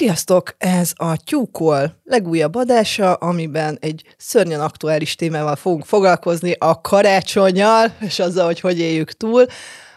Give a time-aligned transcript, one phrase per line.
[0.00, 0.54] Sziasztok!
[0.58, 8.18] Ez a Tyúkol legújabb adása, amiben egy szörnyen aktuális témával fogunk foglalkozni, a karácsonyjal, és
[8.18, 9.46] azzal, hogy hogy éljük túl.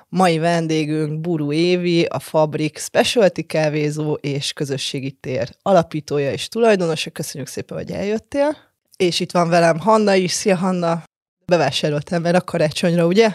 [0.09, 7.09] Mai vendégünk Buru Évi, a Fabrik Specialty kávézó és közösségi tér alapítója és tulajdonosa.
[7.09, 8.57] Köszönjük szépen, hogy eljöttél.
[8.97, 10.31] És itt van velem Hanna is.
[10.31, 11.03] Szia, Hanna!
[11.45, 13.31] Bevásároltam mert a karácsonyra, ugye?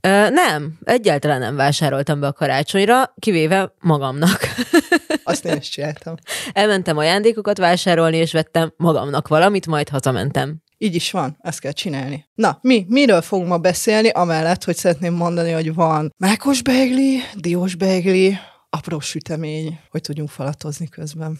[0.00, 4.40] Ö, nem, egyáltalán nem vásároltam be a karácsonyra, kivéve magamnak.
[5.24, 6.14] Azt én is csináltam.
[6.52, 10.62] Elmentem ajándékokat vásárolni, és vettem magamnak valamit, majd hazamentem.
[10.78, 12.28] Így is van, ezt kell csinálni.
[12.34, 17.74] Na, mi, miről fogunk ma beszélni, amellett, hogy szeretném mondani, hogy van mákos beigli, diós
[17.74, 18.38] beigli,
[18.70, 21.38] apró sütemény, hogy tudjunk falatozni közben.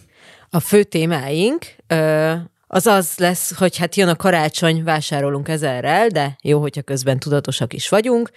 [0.50, 2.34] A fő témáink ö,
[2.74, 7.72] az az lesz, hogy hát jön a karácsony, vásárolunk ezerrel, de jó, hogyha közben tudatosak
[7.72, 8.30] is vagyunk.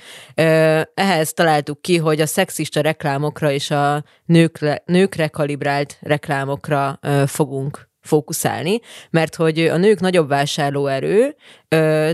[0.93, 8.79] Ehhez találtuk ki, hogy a szexista reklámokra és a nőkre, nőkre kalibrált reklámokra fogunk fókuszálni,
[9.09, 11.35] mert hogy a nők nagyobb vásárlóerő,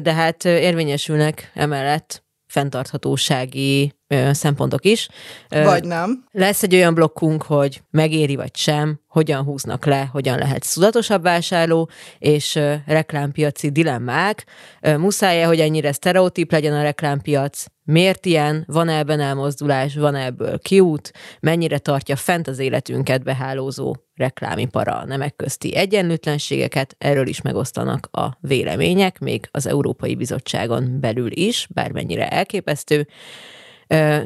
[0.01, 3.93] de hát érvényesülnek emellett fenntarthatósági
[4.31, 5.09] szempontok is.
[5.49, 6.25] Vagy nem.
[6.31, 11.89] Lesz egy olyan blokkunk, hogy megéri vagy sem, hogyan húznak le, hogyan lehet tudatosabb vásárló,
[12.19, 14.45] és reklámpiaci dilemmák.
[14.97, 17.65] Muszáj-e, hogy ennyire sztereotíp legyen a reklámpiac?
[17.83, 18.63] Miért ilyen?
[18.67, 19.95] Van -e ebben elmozdulás?
[19.95, 21.11] Van -e ebből kiút?
[21.39, 26.95] Mennyire tartja fent az életünket behálózó reklámipara a nemek közti egyenlőtlenségeket?
[26.97, 33.07] Erről is megosztanak a vélemények, még az Európai Bizottságon belül is, bármennyire elképesztő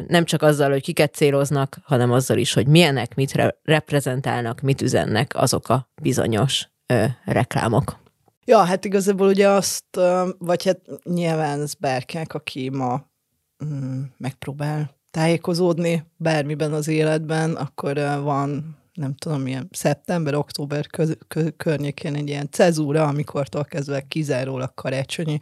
[0.07, 4.81] nem csak azzal, hogy kiket céloznak, hanem azzal is, hogy milyenek, mit re- reprezentálnak, mit
[4.81, 7.97] üzennek azok a bizonyos ö, reklámok.
[8.45, 9.85] Ja, hát igazából ugye azt,
[10.37, 13.09] vagy hát nyilván Berkek, aki ma
[13.65, 17.93] mm, megpróbál tájékozódni bármiben az életben, akkor
[18.23, 24.73] van nem tudom, milyen szeptember, október köz, kö, környékén egy ilyen cezúra, amikortól kezdve kizárólag
[24.73, 25.39] karácsonyi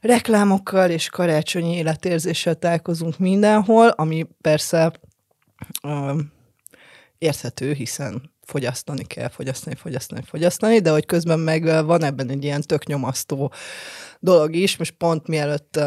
[0.00, 4.92] reklámokkal és karácsonyi életérzéssel találkozunk mindenhol, ami persze
[5.82, 6.18] ö,
[7.18, 12.62] érthető, hiszen fogyasztani kell, fogyasztani, fogyasztani, fogyasztani, de hogy közben meg van ebben egy ilyen
[12.62, 13.52] tök nyomasztó
[14.20, 14.76] dolog is.
[14.76, 15.80] Most pont mielőtt,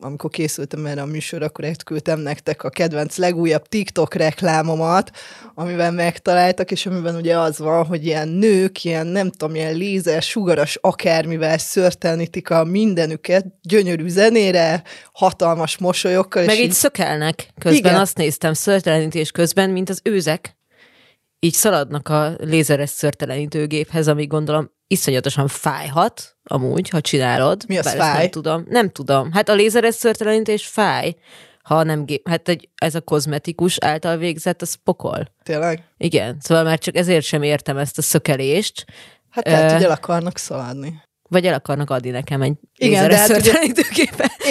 [0.00, 5.10] amikor készültem erre a műsor, akkor küldtem nektek a kedvenc legújabb TikTok reklámomat,
[5.54, 10.22] amivel megtaláltak, és amiben ugye az van, hogy ilyen nők, ilyen nem tudom, ilyen lézer,
[10.22, 14.82] sugaras akármivel szörtelenítik a mindenüket gyönyörű zenére,
[15.12, 16.44] hatalmas mosolyokkal.
[16.44, 18.00] Meg és így, így szökelnek közben, igen.
[18.00, 20.58] azt néztem szörtelenítés közben, mint az őzek
[21.40, 27.64] így szaladnak a lézeres szörtelenítőgéphez, ami gondolom iszonyatosan fájhat, amúgy, ha csinálod.
[27.66, 28.18] Mi az fáj?
[28.18, 28.64] Nem tudom.
[28.68, 29.32] Nem tudom.
[29.32, 31.14] Hát a lézeres szörtelenítés fáj,
[31.62, 32.28] ha nem gép.
[32.28, 35.26] Hát egy, ez a kozmetikus által végzett, az pokol.
[35.42, 35.84] Tényleg?
[35.96, 36.36] Igen.
[36.40, 38.84] Szóval már csak ezért sem értem ezt a szökelést.
[39.30, 41.02] Hát lehet, hogy el akarnak szaladni.
[41.28, 43.52] Vagy el akarnak adni nekem egy igen, de hát ugye,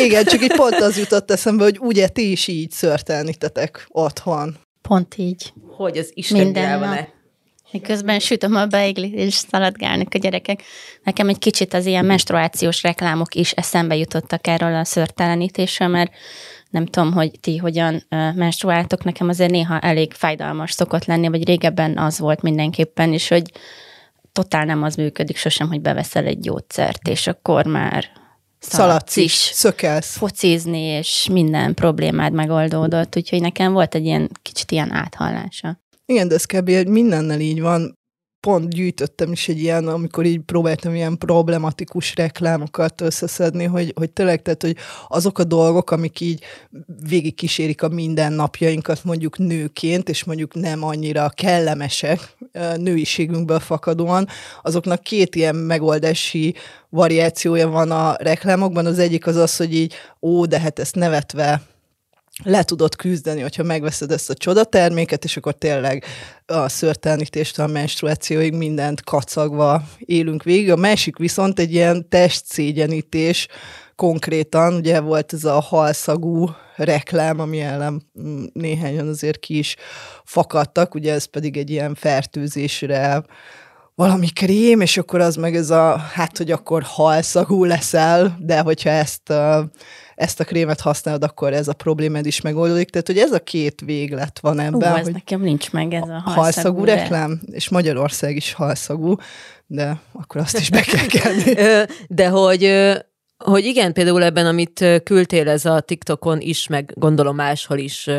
[0.04, 4.58] Igen, csak így pont az jutott eszembe, hogy ugye ti is így szörtelenítetek otthon.
[4.90, 5.54] Pont így.
[5.68, 7.08] Hogy az Isten van-e?
[7.72, 10.64] Miközben sütöm a beiglit, és szaladgálnak a gyerekek.
[11.04, 16.12] Nekem egy kicsit az ilyen menstruációs reklámok is eszembe jutottak erről a szörtelenítésről, mert
[16.70, 18.04] nem tudom, hogy ti hogyan
[18.36, 23.52] menstruáltok, nekem azért néha elég fájdalmas szokott lenni, vagy régebben az volt mindenképpen, és hogy
[24.32, 28.06] totál nem az működik sosem, hogy beveszel egy gyógyszert, és akkor már
[28.60, 30.18] szaladsz is, szökelsz.
[30.18, 35.80] Focizni, és minden problémád megoldódott, úgyhogy nekem volt egy ilyen kicsit ilyen áthallása.
[36.06, 36.70] Igen, de ez kb.
[36.88, 37.99] mindennel így van.
[38.40, 44.42] Pont gyűjtöttem is egy ilyen, amikor így próbáltam ilyen problematikus reklámokat összeszedni, hogy, hogy tényleg,
[44.42, 44.76] tehát, hogy
[45.08, 46.44] azok a dolgok, amik így
[47.08, 52.38] végig kísérik a mindennapjainkat mondjuk nőként, és mondjuk nem annyira kellemesek
[52.78, 54.28] nőiségünkből fakadóan,
[54.62, 56.56] azoknak két ilyen megoldási
[56.90, 58.86] variációja van a reklámokban.
[58.86, 61.62] Az egyik az az, hogy így, ó, de hát ezt nevetve
[62.44, 66.04] le tudod küzdeni, hogyha megveszed ezt a csodaterméket, és akkor tényleg
[66.46, 70.72] a szörtelenítéstől a menstruációig mindent kacagva élünk végig.
[70.72, 73.48] A másik viszont egy ilyen testszégyenítés
[73.96, 78.10] konkrétan, ugye volt ez a halszagú reklám, ami ellen
[78.54, 79.76] néhányan azért ki is
[80.24, 83.24] fakadtak, ugye ez pedig egy ilyen fertőzésre
[83.96, 88.90] valami krém, és akkor az meg ez a, hát, hogy akkor halszagú leszel, de hogyha
[88.90, 89.34] ezt
[90.20, 92.90] ezt a krémet használod, akkor ez a problémád is megoldódik.
[92.90, 94.94] Tehát, hogy ez a két véglet van ebben.
[94.94, 96.42] Ú, ez hogy nekem nincs meg ez a halszagú.
[96.42, 96.96] Halszagú de...
[96.96, 99.16] reklám, és Magyarország is halszagú,
[99.68, 101.54] de akkor azt is be kell kenni.
[102.08, 102.64] de hogy
[103.44, 108.10] hogy igen, például ebben, amit küldtél, ez a TikTokon is, meg gondolom máshol is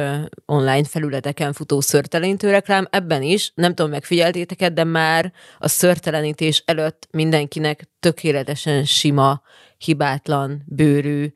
[0.47, 7.09] online felületeken futó szörtelenítő reklám, ebben is, nem tudom, megfigyeltétek de már a szörtelenítés előtt
[7.11, 9.43] mindenkinek tökéletesen sima,
[9.79, 11.33] hibátlan, bőrű,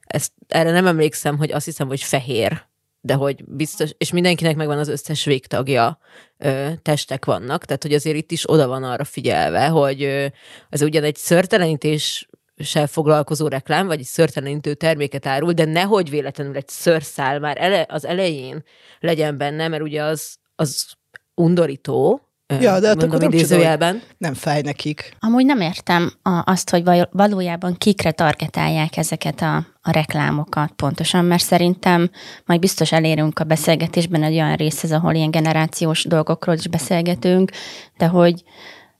[0.00, 2.66] ezt, erre nem emlékszem, hogy azt hiszem, hogy fehér
[3.00, 5.98] de hogy biztos, és mindenkinek megvan az összes végtagja,
[6.38, 10.26] ö, testek vannak, tehát hogy azért itt is oda van arra figyelve, hogy ö,
[10.70, 12.28] az ugyan egy szörtelenítés
[12.58, 17.86] se foglalkozó reklám, vagy egy szörtelenítő terméket árul, de nehogy véletlenül egy szörszál már ele,
[17.88, 18.64] az elején
[19.00, 20.86] legyen benne, mert ugye az, az
[21.34, 22.28] undorító,
[22.60, 24.02] Ja, de hát akkor nem, idézőjelben.
[24.18, 25.16] nem fáj nekik.
[25.18, 26.12] Amúgy nem értem
[26.44, 32.10] azt, hogy valójában kikre targetálják ezeket a, a reklámokat pontosan, mert szerintem
[32.44, 37.50] majd biztos elérünk a beszélgetésben egy olyan részhez, ahol ilyen generációs dolgokról is beszélgetünk,
[37.98, 38.42] de hogy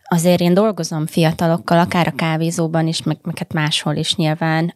[0.09, 4.75] azért én dolgozom fiatalokkal, akár a kávézóban is, meg, meg hát máshol is nyilván.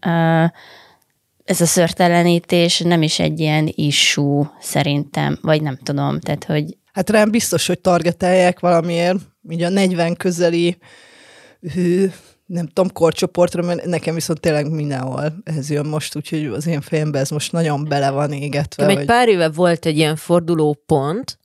[1.44, 6.76] Ez a szörtelenítés nem is egy ilyen issú szerintem, vagy nem tudom, tehát hogy...
[6.92, 9.18] Hát rám biztos, hogy targetálják valamiért,
[9.50, 10.78] így a 40 közeli
[11.74, 12.10] hű,
[12.46, 17.20] nem tudom, korcsoportra, mert nekem viszont tényleg mindenhol ez jön most, úgyhogy az én fejemben
[17.20, 18.86] ez most nagyon bele van égetve.
[18.86, 21.38] Egy pár éve volt egy ilyen forduló pont,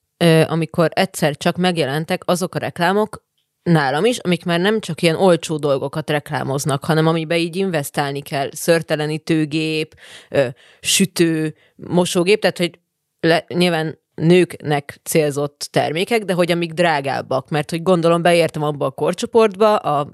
[0.48, 3.26] amikor egyszer csak megjelentek azok a reklámok,
[3.68, 8.50] nálam is, amik már nem csak ilyen olcsó dolgokat reklámoznak, hanem amiben így investálni kell.
[8.52, 9.96] Szörtelenítőgép,
[10.80, 12.80] sütő, mosógép, tehát hogy
[13.20, 18.92] le, nyilván nőknek célzott termékek, de hogy amik drágábbak, mert hogy gondolom beértem abba a
[18.92, 20.14] korcsoportba, a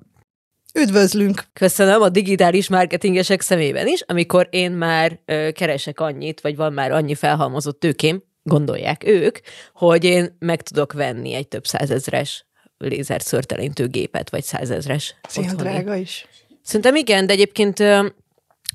[0.79, 1.43] Üdvözlünk!
[1.53, 6.91] Köszönöm a digitális marketingesek szemében is, amikor én már ö, keresek annyit, vagy van már
[6.91, 9.37] annyi felhalmozott tőkém, gondolják ők,
[9.73, 12.45] hogy én meg tudok venni egy több százezres
[12.77, 15.15] lézer szörtelintő gépet, vagy százezres.
[15.27, 16.27] Szia, drága is.
[16.61, 17.83] Szerintem igen, de egyébként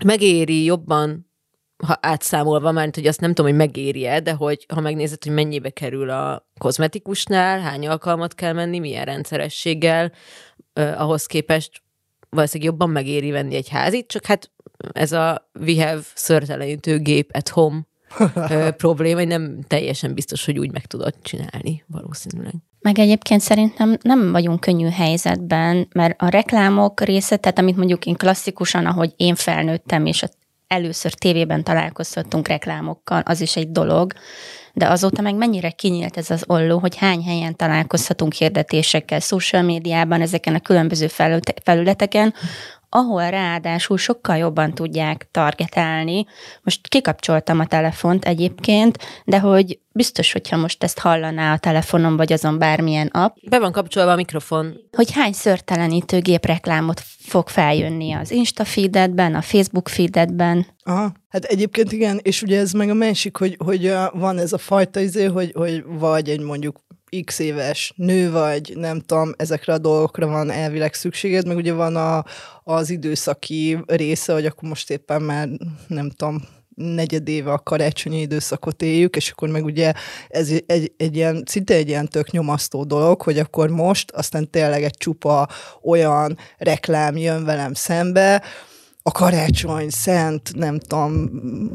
[0.05, 1.27] megéri jobban
[1.87, 5.71] ha átszámolva, mert hogy azt nem tudom, hogy megéri-e, de hogy ha megnézed, hogy mennyibe
[5.71, 10.13] kerül a kozmetikusnál, hány alkalmat kell menni, milyen rendszerességgel,
[10.73, 11.83] eh, ahhoz képest
[12.31, 14.51] valószínűleg jobban megéri venni egy házit, csak hát
[14.93, 17.87] ez a we have szörtelenítő gép at home
[18.77, 22.55] probléma, hogy nem teljesen biztos, hogy úgy meg tudod csinálni valószínűleg.
[22.81, 28.15] Meg egyébként szerintem nem vagyunk könnyű helyzetben, mert a reklámok része, tehát amit mondjuk én
[28.15, 30.25] klasszikusan, ahogy én felnőttem, és
[30.67, 34.13] először tévében találkozhattunk reklámokkal, az is egy dolog,
[34.73, 40.21] de azóta meg mennyire kinyílt ez az olló, hogy hány helyen találkozhatunk hirdetésekkel, social médiában,
[40.21, 41.07] ezeken a különböző
[41.63, 42.35] felületeken,
[42.89, 46.27] ahol ráadásul sokkal jobban tudják targetálni.
[46.63, 52.33] Most kikapcsoltam a telefont egyébként, de hogy biztos, hogyha most ezt hallaná a telefonom, vagy
[52.33, 53.37] azon bármilyen app.
[53.49, 54.77] Be van kapcsolva a mikrofon.
[54.93, 60.67] Hogy hány szörtelenítő gépreklámot fog feljönni az Insta feededben, a Facebook feededben.
[60.85, 64.59] Aha, hát egyébként igen, és ugye ez meg a másik, hogy, hogy van ez a
[64.59, 66.77] fajta izé, hogy, hogy vagy egy mondjuk
[67.25, 71.97] x éves nő vagy, nem tudom, ezekre a dolgokra van elvileg szükséged, meg ugye van
[71.97, 72.25] a,
[72.65, 75.49] az időszaki része, hogy akkor most éppen már,
[75.87, 76.43] nem tudom,
[76.75, 79.93] negyedéve a karácsonyi időszakot éljük, és akkor meg ugye
[80.29, 84.51] ez egy, egy, egy ilyen, szinte egy ilyen tök nyomasztó dolog, hogy akkor most aztán
[84.51, 85.49] tényleg egy csupa
[85.83, 88.43] olyan reklám jön velem szembe,
[89.03, 91.31] a karácsony szent, nem tudom,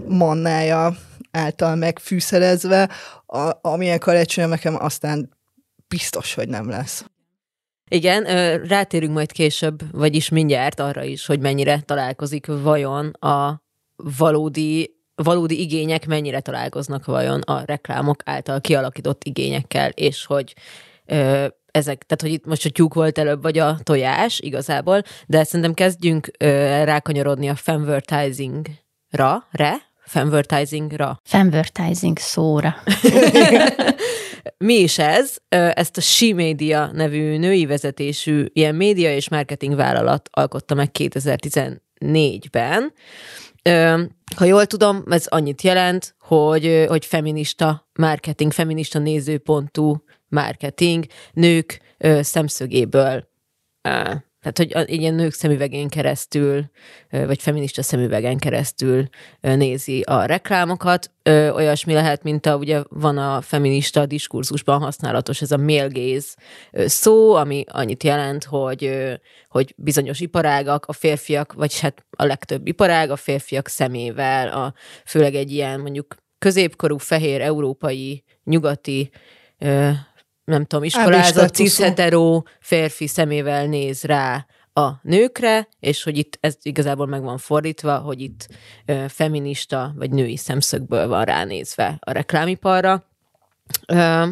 [0.08, 0.98] mannája
[1.34, 2.90] által megfűszerezve,
[3.26, 5.30] a, amilyen karácsony nekem aztán
[5.88, 7.06] biztos, hogy nem lesz.
[7.90, 8.24] Igen,
[8.68, 13.62] rátérünk majd később, vagyis mindjárt arra is, hogy mennyire találkozik vajon a
[13.96, 20.54] valódi valódi igények mennyire találkoznak vajon a reklámok által kialakított igényekkel, és hogy
[21.72, 25.74] ezek, tehát hogy itt most a tyúk volt előbb, vagy a tojás igazából, de szerintem
[25.74, 26.48] kezdjünk ö,
[26.84, 31.20] rákanyarodni a femvertising-ra, re, femvertising-ra.
[31.24, 32.76] Femvertising szóra.
[34.58, 35.36] Mi is ez?
[35.50, 42.94] Ezt a She Media nevű női vezetésű ilyen média és marketing vállalat alkotta meg 2014-ben.
[44.36, 51.82] Ha jól tudom, ez annyit jelent, hogy, hogy feminista marketing, feminista nézőpontú marketing nők
[52.22, 53.28] szemszögéből
[54.44, 56.66] tehát, hogy ilyen nők szemüvegén keresztül,
[57.10, 59.08] vagy feminista szemüvegen keresztül
[59.42, 61.12] nézi a reklámokat.
[61.54, 66.28] Olyasmi lehet, mint a, ugye van a feminista diskurzusban használatos ez a male gaze
[66.72, 69.12] szó, ami annyit jelent, hogy,
[69.48, 74.74] hogy bizonyos iparágak, a férfiak, vagy hát a legtöbb iparág a férfiak szemével, a,
[75.06, 79.12] főleg egy ilyen mondjuk középkorú, fehér, európai, nyugati
[80.46, 81.80] nem tudom, iskolázott, cis
[82.60, 88.22] férfi szemével néz rá a nőkre, és hogy itt ez igazából meg van fordítva, hogy
[88.22, 88.48] itt
[88.86, 93.04] ö, feminista vagy női szemszögből van ránézve a reklámiparra.
[93.88, 94.28] Ö,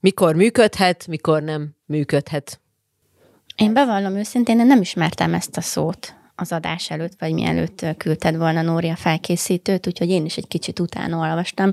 [0.00, 2.60] mikor működhet, mikor nem működhet.
[3.56, 8.36] Én bevallom őszintén, én nem ismertem ezt a szót az adás előtt, vagy mielőtt küldted
[8.36, 11.72] volna Nóri felkészítőt, úgyhogy én is egy kicsit utána olvastam,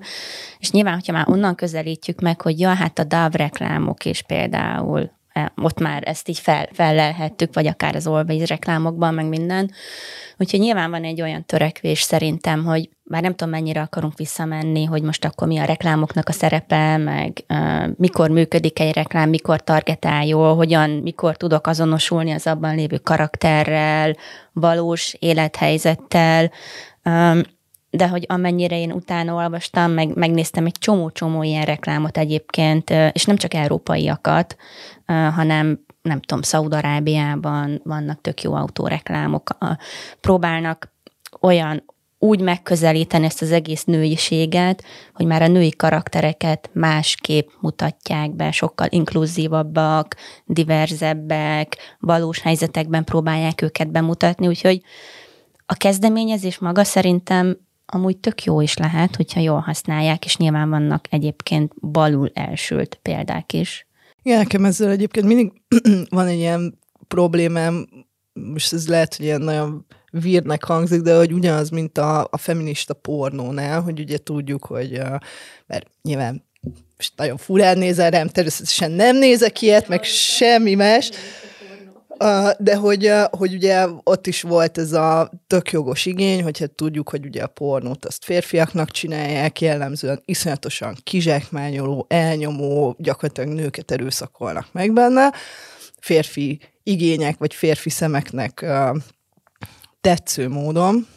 [0.60, 5.12] és nyilván, hogyha már onnan közelítjük meg, hogy ja, hát a DAV reklámok is például
[5.62, 9.72] ott már ezt így fel, fellelhettük, vagy akár az Always reklámokban, meg minden.
[10.38, 15.02] Úgyhogy nyilván van egy olyan törekvés szerintem, hogy már nem tudom, mennyire akarunk visszamenni, hogy
[15.02, 20.26] most akkor mi a reklámoknak a szerepe, meg uh, mikor működik egy reklám, mikor targetál
[20.26, 24.16] jól, hogyan, mikor tudok azonosulni az abban lévő karakterrel,
[24.52, 26.52] valós élethelyzettel.
[27.06, 27.42] Um,
[27.96, 33.36] de hogy amennyire én utána olvastam, meg megnéztem egy csomó-csomó ilyen reklámot egyébként, és nem
[33.36, 34.56] csak európaiakat,
[35.06, 39.58] hanem nem tudom, Szaudarábiában vannak tök jó autóreklámok,
[40.22, 40.94] próbálnak
[41.42, 41.84] olyan
[42.20, 44.84] úgy megközelíteni ezt az egész nőiséget,
[45.14, 53.92] hogy már a női karaktereket másképp mutatják be, sokkal inkluzívabbak, diverzebbek, valós helyzetekben próbálják őket
[53.92, 54.82] bemutatni, úgyhogy
[55.66, 57.58] a kezdeményezés maga szerintem
[57.94, 63.54] amúgy tök jó is lehet, hogyha jól használják, és nyilván vannak egyébként balul elsült példák
[63.54, 63.88] is.
[64.22, 65.52] Igen, nekem ezzel egyébként mindig
[66.10, 67.88] van egy ilyen problémám,
[68.34, 72.94] most ez lehet, hogy ilyen nagyon vírnek hangzik, de hogy ugyanaz, mint a, a feminista
[72.94, 75.02] pornónál, hogy ugye tudjuk, hogy
[75.66, 76.44] mert nyilván
[76.98, 81.12] most nagyon furán nézel rám, természetesen nem nézek ilyet, meg semmi más,
[82.60, 87.10] de hogy, hogy ugye ott is volt ez a tök jogos igény, hogy hát tudjuk,
[87.10, 94.94] hogy ugye a pornót azt férfiaknak csinálják, jellemzően iszonyatosan kizsákmányoló, elnyomó, gyakorlatilag nőket erőszakolnak meg
[94.94, 95.34] benne,
[96.00, 98.66] férfi igények vagy férfi szemeknek
[100.02, 101.08] tetsző módon,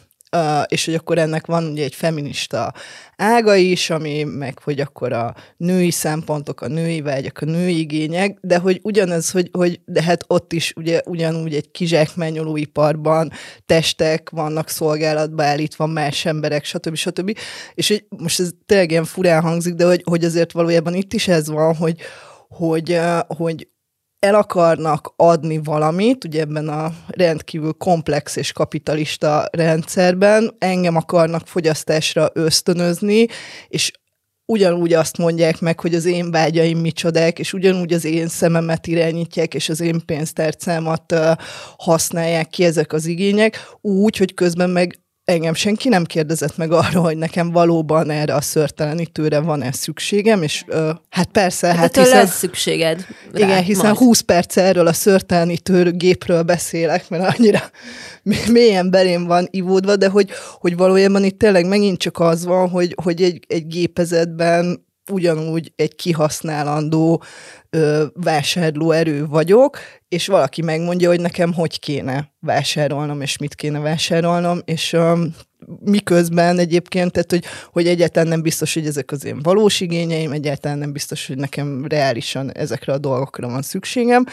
[0.67, 2.73] és hogy akkor ennek van ugye egy feminista
[3.15, 8.37] ága is, ami meg, hogy akkor a női szempontok, a női vágyak, a női igények,
[8.41, 13.31] de hogy ugyanez, hogy, hogy de hát ott is ugye ugyanúgy egy kizsákmányoló iparban
[13.65, 16.95] testek vannak szolgálatba állítva, más emberek, stb.
[16.95, 17.37] stb.
[17.73, 21.27] És hogy most ez tényleg ilyen furán hangzik, de hogy, hogy azért valójában itt is
[21.27, 21.99] ez van, hogy,
[22.49, 23.67] hogy, hogy
[24.19, 32.29] el akarnak adni valamit, ugye ebben a rendkívül komplex és kapitalista rendszerben, engem akarnak fogyasztásra
[32.33, 33.27] ösztönözni,
[33.67, 33.91] és
[34.45, 39.53] ugyanúgy azt mondják meg, hogy az én vágyaim micsodák, és ugyanúgy az én szememet irányítják,
[39.53, 41.15] és az én pénztárcámat
[41.77, 47.03] használják ki ezek az igények, úgy, hogy közben meg engem senki nem kérdezett meg arról,
[47.03, 52.17] hogy nekem valóban erre a szörtelenítőre van-e szükségem, és ö, hát persze, hát, hát hiszen...
[52.17, 53.97] lesz szükséged rá, Igen, hiszen majd.
[53.97, 57.59] 20 perc erről a szörtelenítő gépről beszélek, mert annyira
[58.51, 60.29] mélyen belém van ivódva, de hogy,
[60.59, 65.95] hogy valójában itt tényleg megint csak az van, hogy, hogy egy, egy gépezetben ugyanúgy egy
[65.95, 67.23] kihasználandó
[67.69, 73.79] ö, vásárló erő vagyok, és valaki megmondja, hogy nekem hogy kéne vásárolnom, és mit kéne
[73.79, 75.25] vásárolnom, és ö,
[75.79, 80.77] miközben egyébként, tehát hogy, hogy egyáltalán nem biztos, hogy ezek az én valós igényeim, egyáltalán
[80.77, 84.25] nem biztos, hogy nekem reálisan ezekre a dolgokra van szükségem,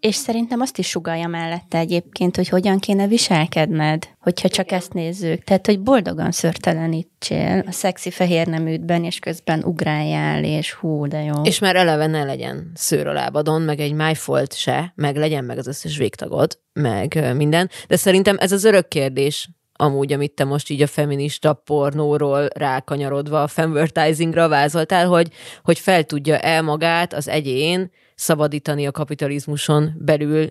[0.00, 5.44] és szerintem azt is sugalja mellette egyébként, hogy hogyan kéne viselkedned, hogyha csak ezt nézzük.
[5.44, 11.42] Tehát, hogy boldogan szörtelenítsél a szexi fehér neműdben, és közben ugráljál, és hú, de jó.
[11.42, 15.58] És már eleve ne legyen szőr a lábadon, meg egy májfolt se, meg legyen meg
[15.58, 17.70] az összes végtagod, meg minden.
[17.88, 23.42] De szerintem ez az örök kérdés, amúgy, amit te most így a feminista pornóról rákanyarodva
[23.42, 25.28] a femvertisingra vázoltál, hogy,
[25.62, 30.48] hogy fel tudja el magát az egyén szabadítani a kapitalizmuson belül.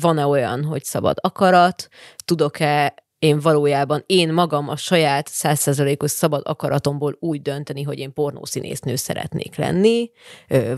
[0.00, 1.88] Van-e olyan, hogy szabad akarat?
[2.24, 8.96] Tudok-e én valójában, én magam a saját százszerzalékos szabad akaratomból úgy dönteni, hogy én pornószínésznő
[8.96, 10.10] szeretnék lenni,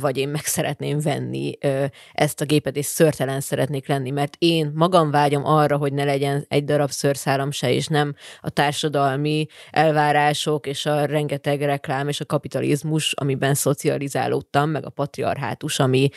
[0.00, 1.58] vagy én meg szeretném venni
[2.12, 6.44] ezt a gépet, és szörtelen szeretnék lenni, mert én magam vágyom arra, hogy ne legyen
[6.48, 12.26] egy darab szőrszálam se, és nem a társadalmi elvárások, és a rengeteg reklám, és a
[12.26, 16.08] kapitalizmus, amiben szocializálódtam, meg a patriarhátus, ami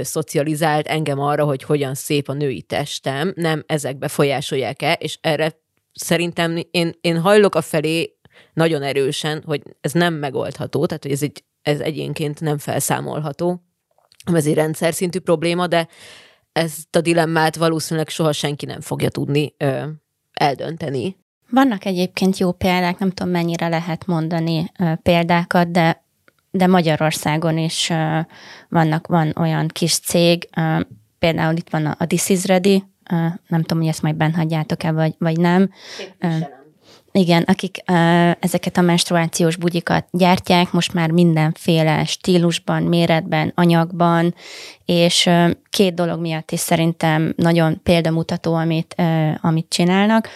[0.00, 5.64] szocializált engem arra, hogy hogyan szép a női testem, nem ezek befolyásolják el, és erre
[5.96, 8.16] szerintem én, én hajlok a felé
[8.52, 13.62] nagyon erősen, hogy ez nem megoldható, tehát hogy ez, egy, ez egyénként nem felszámolható.
[14.32, 15.88] Ez egy rendszer szintű probléma, de
[16.52, 19.82] ezt a dilemmát valószínűleg soha senki nem fogja tudni ö,
[20.32, 21.16] eldönteni.
[21.50, 26.04] Vannak egyébként jó példák, nem tudom mennyire lehet mondani ö, példákat, de
[26.50, 28.18] de Magyarországon is ö,
[28.68, 30.80] vannak, van olyan kis cég, ö,
[31.18, 32.84] például itt van a, a This is Ready,
[33.46, 35.70] nem tudom, hogy ezt majd bent hagyjátok-e, vagy, vagy nem.
[37.12, 37.78] Igen, akik
[38.40, 44.34] ezeket a menstruációs bugyikat gyártják, most már mindenféle stílusban, méretben, anyagban,
[44.84, 45.30] és
[45.70, 48.94] két dolog miatt is szerintem nagyon példamutató, amit,
[49.40, 50.28] amit csinálnak.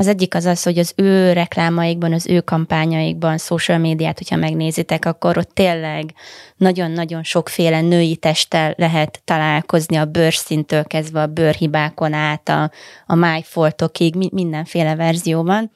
[0.00, 5.04] Az egyik az az, hogy az ő reklámaikban, az ő kampányaikban, social médiát, hogyha megnézitek,
[5.04, 6.14] akkor ott tényleg
[6.56, 12.70] nagyon-nagyon sokféle női testtel lehet találkozni a bőrszintől kezdve a bőrhibákon át, a,
[13.06, 15.70] a májfoltokig, mindenféle verzióban.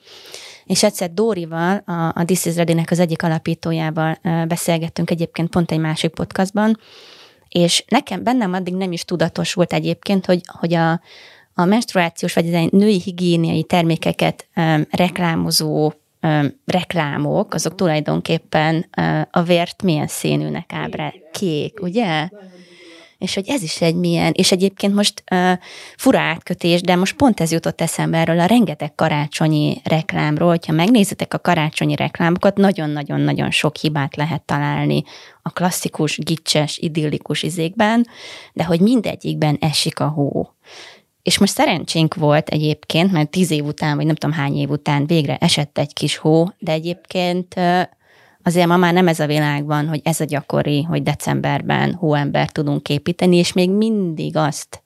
[0.65, 5.81] És egyszer Dórival, a, a This is Ready-nek az egyik alapítójával beszélgettünk egyébként pont egy
[5.81, 6.79] másik podcastban,
[7.49, 11.01] és nekem bennem addig nem is tudatos volt egyébként, hogy, hogy a,
[11.55, 15.93] a menstruációs vagy az női higiéniai termékeket um, reklámozó
[16.23, 21.13] um, reklámok, azok tulajdonképpen uh, a vért milyen színűnek ábrá.
[21.33, 22.29] Kék, ugye?
[23.19, 25.53] És hogy ez is egy milyen, és egyébként most uh,
[25.97, 31.35] fura átkötés, de most pont ez jutott eszembe erről a rengeteg karácsonyi reklámról, hogyha megnézitek
[31.35, 35.03] a karácsonyi reklámokat, nagyon-nagyon-nagyon sok hibát lehet találni
[35.43, 38.07] a klasszikus, gicses, idillikus izékben,
[38.53, 40.55] de hogy mindegyikben esik a hó.
[41.25, 45.07] És most szerencsénk volt egyébként, mert tíz év után, vagy nem tudom hány év után
[45.07, 47.55] végre esett egy kis hó, de egyébként
[48.43, 52.89] azért ma már nem ez a világban, hogy ez a gyakori, hogy decemberben hóember tudunk
[52.89, 54.83] építeni, és még mindig azt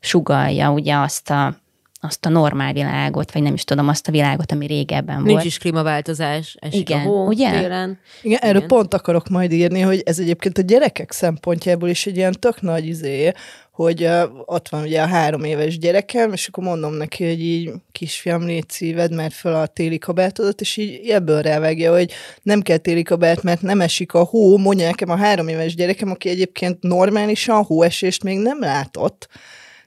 [0.00, 1.56] sugalja, ugye azt a
[2.04, 5.42] azt a normál világot, vagy nem is tudom, azt a világot, ami régebben Nincs volt.
[5.42, 7.50] Nincs is klímaváltozás, esik Igen, a hó ugye?
[7.50, 7.98] télen.
[8.22, 8.68] Igen, erről Igen.
[8.68, 12.86] pont akarok majd írni, hogy ez egyébként a gyerekek szempontjából is egy ilyen tök nagy
[12.86, 13.32] izé,
[13.70, 17.70] hogy uh, ott van ugye a három éves gyerekem, és akkor mondom neki, hogy így
[17.92, 22.76] kisfiam, légy szíved, mert fel a téli kabátodat, és így ebből rávágja, hogy nem kell
[22.76, 26.82] téli kabát, mert nem esik a hó, mondja nekem a három éves gyerekem, aki egyébként
[26.82, 29.28] normálisan hóesést még nem látott,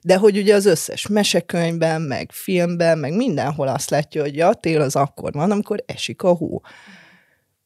[0.05, 4.81] de hogy ugye az összes mesekönyvben, meg filmben, meg mindenhol azt látja, hogy ja, tél
[4.81, 6.61] az akkor van, amikor esik a hó.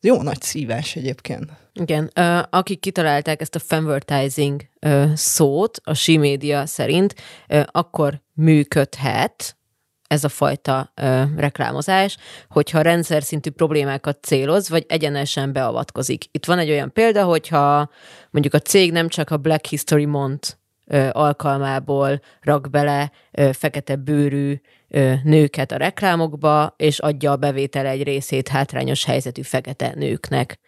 [0.01, 1.51] Jó nagy szívás egyébként.
[1.73, 2.11] Igen,
[2.49, 4.61] akik kitalálták ezt a fanvertising
[5.13, 7.15] szót, a she média szerint,
[7.65, 9.57] akkor működhet
[10.07, 10.93] ez a fajta
[11.35, 12.17] reklámozás,
[12.49, 16.25] hogyha rendszer szintű problémákat céloz, vagy egyenesen beavatkozik.
[16.31, 17.89] Itt van egy olyan példa, hogyha
[18.31, 20.57] mondjuk a cég nem csak a Black History Month
[21.11, 23.11] alkalmából rak bele
[23.51, 24.55] fekete bőrű
[25.23, 30.59] nőket a reklámokba, és adja a bevétel egy részét hátrányos helyzetű fekete nőknek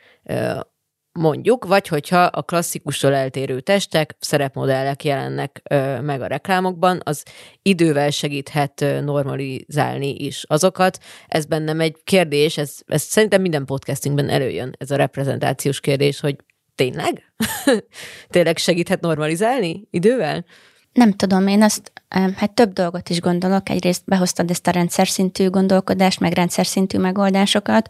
[1.19, 5.61] mondjuk, vagy hogyha a klasszikustól eltérő testek, szerepmodellek jelennek
[6.01, 7.25] meg a reklámokban, az
[7.61, 10.97] idővel segíthet normalizálni is azokat.
[11.27, 16.35] Ez bennem egy kérdés, ez, ez szerintem minden podcastingben előjön, ez a reprezentációs kérdés, hogy
[16.81, 17.33] tényleg?
[18.29, 20.45] tényleg segíthet normalizálni idővel?
[20.93, 23.69] Nem tudom, én azt, hát több dolgot is gondolok.
[23.69, 27.89] Egyrészt behoztad ezt a rendszer szintű gondolkodást, meg rendszer szintű megoldásokat.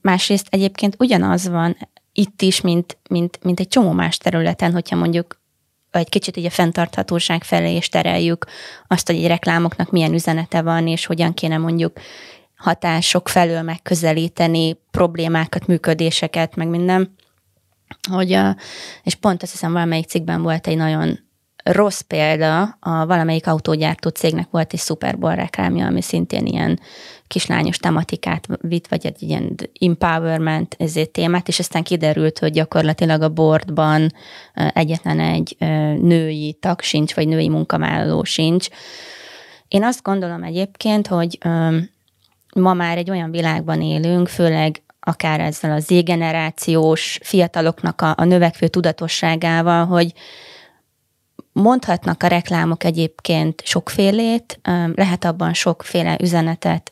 [0.00, 1.76] Másrészt egyébként ugyanaz van
[2.12, 5.40] itt is, mint, mint, mint egy csomó más területen, hogyha mondjuk
[5.90, 8.46] egy kicsit így a fenntarthatóság felé is tereljük
[8.86, 11.92] azt, hogy egy reklámoknak milyen üzenete van, és hogyan kéne mondjuk
[12.56, 17.16] hatások felől megközelíteni problémákat, működéseket, meg minden.
[18.10, 18.38] Hogy,
[19.02, 21.18] és pont azt hiszem valamelyik cikkben volt egy nagyon
[21.62, 26.80] rossz példa, a valamelyik autógyártó cégnek volt egy Super Bowl reklámja, ami szintén ilyen
[27.26, 33.28] kislányos tematikát vitt, vagy egy ilyen empowerment ezért témát, és aztán kiderült, hogy gyakorlatilag a
[33.28, 34.12] boardban
[34.54, 35.56] egyetlen egy
[36.00, 38.68] női tag sincs, vagy női munkavállaló sincs.
[39.68, 41.38] Én azt gondolom egyébként, hogy
[42.54, 48.68] ma már egy olyan világban élünk, főleg akár ezzel az Z-generációs fiataloknak a, a növekvő
[48.68, 50.12] tudatosságával, hogy
[51.58, 54.60] Mondhatnak a reklámok egyébként sokfélét,
[54.94, 56.90] lehet abban sokféle üzenetet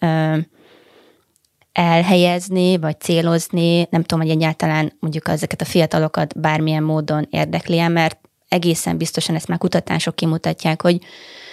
[1.72, 8.18] elhelyezni, vagy célozni, nem tudom, hogy egyáltalán mondjuk ezeket a fiatalokat bármilyen módon érdekli mert
[8.48, 11.00] egészen biztosan ezt már kutatások kimutatják, hogy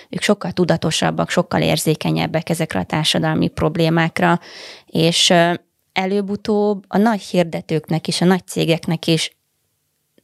[0.10, 4.40] ők sokkal tudatosabbak, sokkal érzékenyebbek ezekre a társadalmi problémákra,
[4.86, 5.34] és
[5.94, 9.32] előbb-utóbb a nagy hirdetőknek és a nagy cégeknek is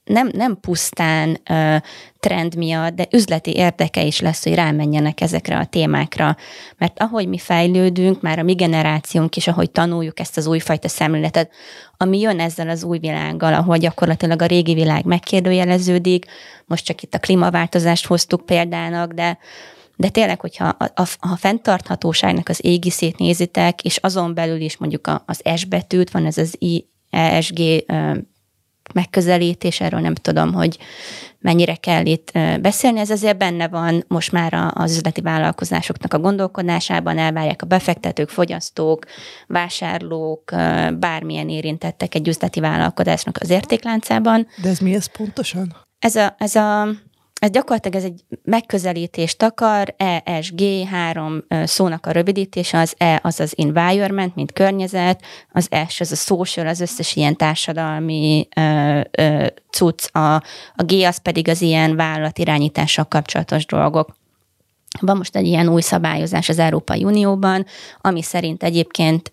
[0.09, 1.75] nem, nem pusztán uh,
[2.19, 6.35] trend miatt, de üzleti érdeke is lesz, hogy rámenjenek ezekre a témákra.
[6.77, 11.51] Mert ahogy mi fejlődünk, már a mi generációnk is, ahogy tanuljuk ezt az újfajta szemléletet,
[11.97, 16.25] ami jön ezzel az új világgal, ahol gyakorlatilag a régi világ megkérdőjeleződik,
[16.65, 19.37] most csak itt a klímaváltozást hoztuk példának, de
[19.99, 25.21] de tényleg, hogyha a, a, a fenntarthatóságnak az égiszét nézitek, és azon belül is mondjuk
[25.25, 27.59] az S betűt, van ez az I, ESG
[28.93, 30.77] megközelítés, erről nem tudom, hogy
[31.39, 32.31] mennyire kell itt
[32.61, 38.29] beszélni, ez azért benne van most már az üzleti vállalkozásoknak a gondolkodásában, elvárják a befektetők,
[38.29, 39.05] fogyasztók,
[39.47, 40.51] vásárlók,
[40.99, 44.47] bármilyen érintettek egy üzleti vállalkozásnak az értékláncában.
[44.61, 45.75] De ez mi ez pontosan?
[45.99, 46.87] Ez a, ez a
[47.39, 53.53] ez gyakorlatilag ez egy megközelítést akar, ESG, három szónak a rövidítése, az E az az
[53.57, 55.21] environment, mint környezet,
[55.51, 60.35] az S az a social, az összes ilyen társadalmi ö, ö, cucc, a,
[60.75, 64.18] a G az pedig az ilyen vállalatirányítással kapcsolatos dolgok.
[64.99, 67.65] Van most egy ilyen új szabályozás az Európai Unióban,
[68.01, 69.31] ami szerint egyébként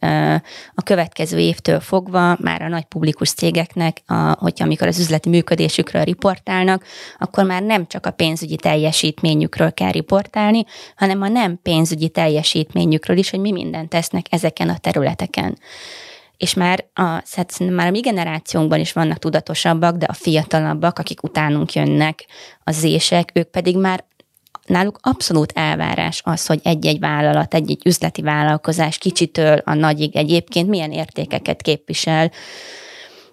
[0.74, 6.02] a következő évtől fogva már a nagy publikus cégeknek, a, hogyha amikor az üzleti működésükről
[6.02, 6.84] riportálnak,
[7.18, 10.64] akkor már nem csak a pénzügyi teljesítményükről kell riportálni,
[10.96, 15.58] hanem a nem pénzügyi teljesítményükről is, hogy mi mindent tesznek ezeken a területeken.
[16.36, 21.22] És már a, hát már a mi generációnkban is vannak tudatosabbak, de a fiatalabbak, akik
[21.22, 22.26] utánunk jönnek,
[22.64, 24.04] az zések, ők pedig már
[24.68, 30.92] náluk abszolút elvárás az, hogy egy-egy vállalat, egy-egy üzleti vállalkozás kicsitől a nagyig egyébként milyen
[30.92, 32.30] értékeket képvisel,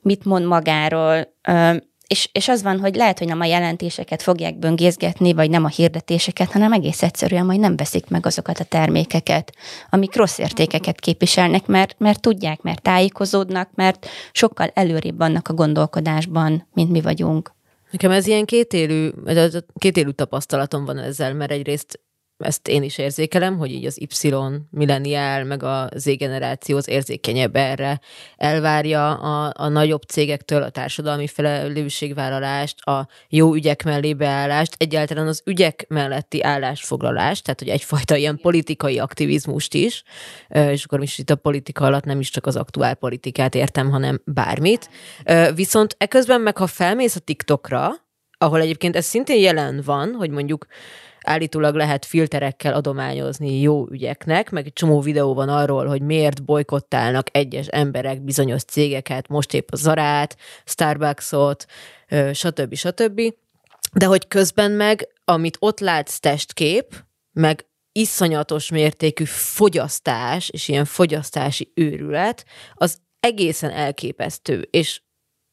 [0.01, 1.33] mit mond magáról,
[2.07, 5.67] és, és az van, hogy lehet, hogy nem a jelentéseket fogják böngészgetni, vagy nem a
[5.67, 9.55] hirdetéseket, hanem egész egyszerűen majd nem veszik meg azokat a termékeket,
[9.89, 16.67] amik rossz értékeket képviselnek, mert, mert tudják, mert tájékozódnak, mert sokkal előrébb vannak a gondolkodásban,
[16.73, 17.53] mint mi vagyunk.
[17.93, 19.09] Nekem ez ilyen kétélű,
[19.75, 21.99] kétélű tapasztalatom van ezzel, mert egyrészt
[22.43, 24.33] ezt én is érzékelem, hogy így az Y
[24.69, 27.99] milleniál, meg a Z generáció az érzékenyebb erre,
[28.37, 35.41] elvárja a, a nagyobb cégektől a társadalmi felelősségvállalást, a jó ügyek mellé beállást, egyáltalán az
[35.45, 40.03] ügyek melletti állásfoglalást, tehát hogy egyfajta ilyen politikai aktivizmust is,
[40.49, 44.21] és akkor is itt a politika alatt nem is csak az aktuál politikát értem, hanem
[44.25, 44.89] bármit.
[45.55, 47.91] Viszont eközben meg, ha felmész a TikTokra,
[48.37, 50.65] ahol egyébként ez szintén jelen van, hogy mondjuk
[51.23, 57.27] állítólag lehet filterekkel adományozni jó ügyeknek, meg egy csomó videó van arról, hogy miért bolykottálnak
[57.31, 61.65] egyes emberek bizonyos cégeket, most épp a Zarát, Starbucksot,
[62.33, 62.75] stb.
[62.75, 63.21] stb.
[63.93, 71.71] De hogy közben meg, amit ott látsz testkép, meg iszonyatos mértékű fogyasztás, és ilyen fogyasztási
[71.75, 75.01] őrület, az egészen elképesztő, és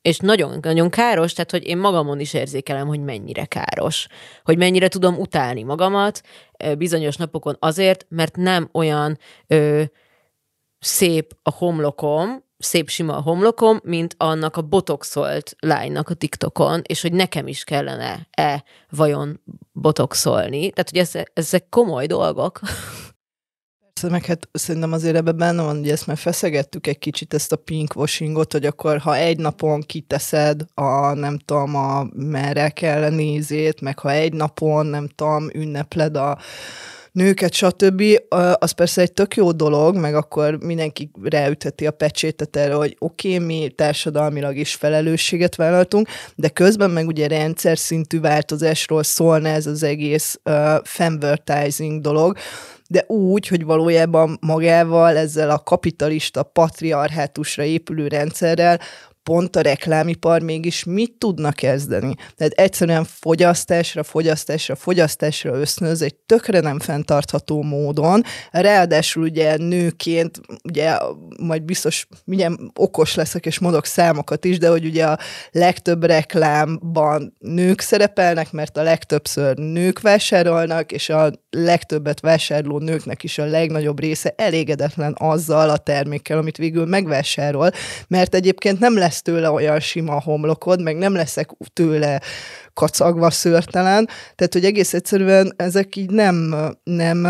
[0.03, 4.07] és nagyon-nagyon káros, tehát hogy én magamon is érzékelem, hogy mennyire káros.
[4.45, 6.23] Hogy mennyire tudom utálni magamat
[6.79, 9.83] bizonyos napokon azért, mert nem olyan ö,
[10.79, 17.03] szép a homlokom, szép sima a homlokom, mint annak a botoxolt lánynak a TikTokon, és
[17.03, 19.41] hogy nekem is kellene-e vajon
[19.73, 20.71] botoxolni.
[20.71, 22.61] Tehát, hogy ezek, ezek komoly dolgok.
[24.09, 27.57] meg hát szerintem azért ebben benne van, hogy ezt már feszegettük egy kicsit, ezt a
[27.57, 33.99] pinkwashingot, hogy akkor ha egy napon kiteszed a, nem tudom, a merre kell nézét, meg
[33.99, 36.39] ha egy napon, nem tudom, ünnepled a
[37.13, 38.03] nőket, stb.
[38.59, 43.35] Az persze egy tök jó dolog, meg akkor mindenki ráütheti a pecsétet erre, hogy oké,
[43.35, 49.67] okay, mi társadalmilag is felelősséget vállaltunk, de közben meg ugye rendszer szintű változásról szólna ez
[49.67, 52.37] az egész uh, femvertising dolog,
[52.91, 58.81] de úgy, hogy valójában magával, ezzel a kapitalista patriarhátusra épülő rendszerrel
[59.23, 62.15] pont a reklámipar mégis mit tudna kezdeni?
[62.37, 70.99] Tehát egyszerűen fogyasztásra, fogyasztásra, fogyasztásra ösztönöz egy tökre nem fenntartható módon, ráadásul ugye nőként, ugye
[71.41, 75.19] majd biztos milyen okos leszek és mondok számokat is, de hogy ugye a
[75.51, 83.39] legtöbb reklámban nők szerepelnek, mert a legtöbbször nők vásárolnak, és a legtöbbet vásárló nőknek is
[83.39, 87.71] a legnagyobb része elégedetlen azzal a termékkel, amit végül megvásárol,
[88.09, 92.21] mert egyébként nem lesz tőle olyan sima homlokod, meg nem leszek tőle
[92.81, 97.27] kacagva szörtelen, tehát hogy egész egyszerűen ezek így nem, nem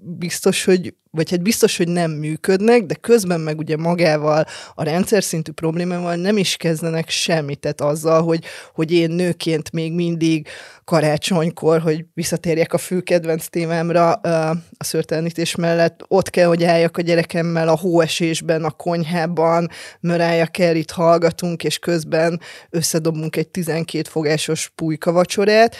[0.00, 5.22] biztos, hogy vagy hát biztos, hogy nem működnek, de közben meg ugye magával a rendszer
[5.22, 10.48] szintű problémával nem is kezdenek semmit, tehát azzal, hogy, hogy én nőként még mindig
[10.84, 17.02] karácsonykor, hogy visszatérjek a fő kedvenc témámra a szörtelenítés mellett, ott kell, hogy álljak a
[17.02, 19.68] gyerekemmel a hóesésben, a konyhában,
[20.00, 25.76] Mörája kell, itt hallgatunk, és közben összedobunk egy 12 fogásos pulyka vacsorát.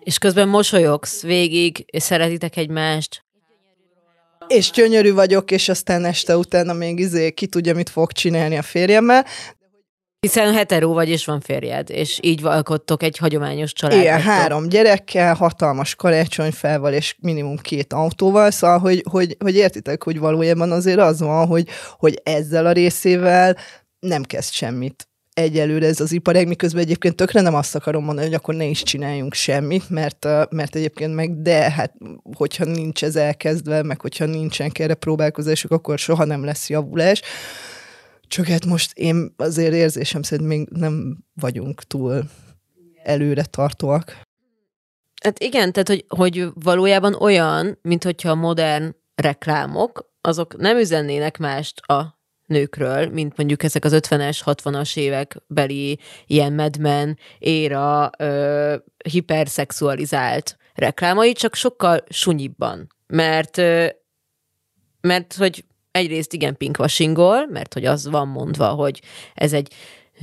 [0.00, 3.24] És közben mosolyogsz végig, és szeretitek egymást,
[4.46, 8.62] és gyönyörű vagyok, és aztán este utána még izé ki tudja, mit fog csinálni a
[8.62, 9.26] férjemmel.
[10.20, 14.00] Hiszen heteró vagy, és van férjed, és így alkottok egy hagyományos család.
[14.00, 20.18] Igen, három gyerekkel, hatalmas karácsonyfával, és minimum két autóval, szóval, hogy, hogy, hogy értitek, hogy
[20.18, 23.56] valójában azért az van, hogy, hogy ezzel a részével
[23.98, 28.36] nem kezd semmit egyelőre ez az iparág, miközben egyébként tökre nem azt akarom mondani, hogy
[28.36, 31.92] akkor ne is csináljunk semmit, mert, mert egyébként meg de, hát
[32.36, 37.22] hogyha nincs ez elkezdve, meg hogyha nincsenek erre próbálkozások, akkor soha nem lesz javulás.
[38.28, 42.22] Csak hát most én azért érzésem szerint még nem vagyunk túl
[43.02, 44.20] előre tartóak.
[45.22, 51.38] Hát igen, tehát hogy, hogy valójában olyan, mint hogyha a modern reklámok, azok nem üzennének
[51.38, 52.18] mást a
[52.54, 58.76] nőkről, mint mondjuk ezek az 50-es, 60-as évek beli ilyen medmen, éra, ö,
[59.08, 62.86] hiperszexualizált reklámai, csak sokkal sunyibban.
[63.06, 63.86] Mert, ö,
[65.00, 69.02] mert hogy egyrészt igen pinkwashingol, mert hogy az van mondva, hogy
[69.34, 69.72] ez egy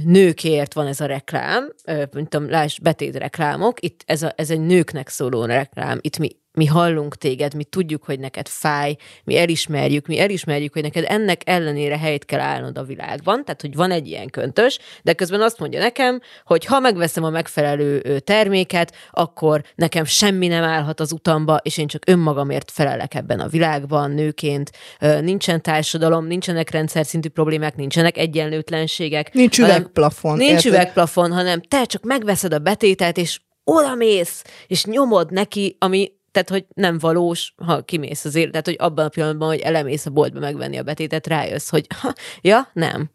[0.03, 1.73] nőkért van ez a reklám,
[2.13, 6.40] mint tudom, láss, betét reklámok, itt ez, a, ez egy nőknek szóló reklám, itt mi
[6.53, 11.41] mi hallunk téged, mi tudjuk, hogy neked fáj, mi elismerjük, mi elismerjük, hogy neked ennek
[11.45, 15.59] ellenére helyt kell állnod a világban, tehát hogy van egy ilyen köntös, de közben azt
[15.59, 21.59] mondja nekem, hogy ha megveszem a megfelelő terméket, akkor nekem semmi nem állhat az utamba,
[21.63, 24.71] és én csak önmagamért felelek ebben a világban nőként.
[24.99, 29.33] Nincsen társadalom, nincsenek rendszer szintű problémák, nincsenek egyenlőtlenségek.
[29.33, 30.37] Nincs üvegplafon.
[30.37, 30.71] Nincs érted?
[30.71, 36.49] üvegplafon, hanem te csak megveszed a betétet, és oda mész, és nyomod neki, ami tehát,
[36.49, 40.09] hogy nem valós, ha kimész az élet, tehát, hogy abban a pillanatban, hogy elemész a
[40.09, 43.09] boltba megvenni a betétet, rájössz, hogy ha, ja, nem.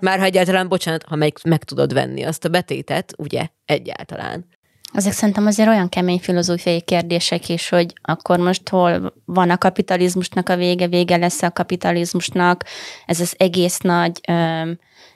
[0.00, 4.46] Már ha egyáltalán, bocsánat, ha meg, meg tudod venni azt a betétet, ugye, egyáltalán.
[4.92, 10.48] Ezek szerintem azért olyan kemény filozófiai kérdések is, hogy akkor most hol van a kapitalizmusnak
[10.48, 12.64] a vége, vége lesz a kapitalizmusnak,
[13.06, 14.20] ez az egész nagy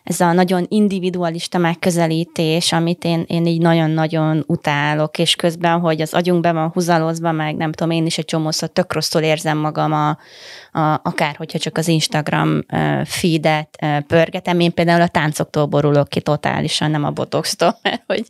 [0.03, 6.15] ez a nagyon individualista megközelítés, amit én, én így nagyon-nagyon utálok, és közben, hogy az
[6.15, 9.93] agyunk be van húzalozva, meg nem tudom, én is egy csomószor tök rosszul érzem magam,
[9.93, 10.09] a,
[10.79, 12.61] a, akár hogyha csak az Instagram
[13.05, 18.27] feedet pörgetem, én például a táncoktól borulok ki totálisan, nem a botoxtól, mert hogy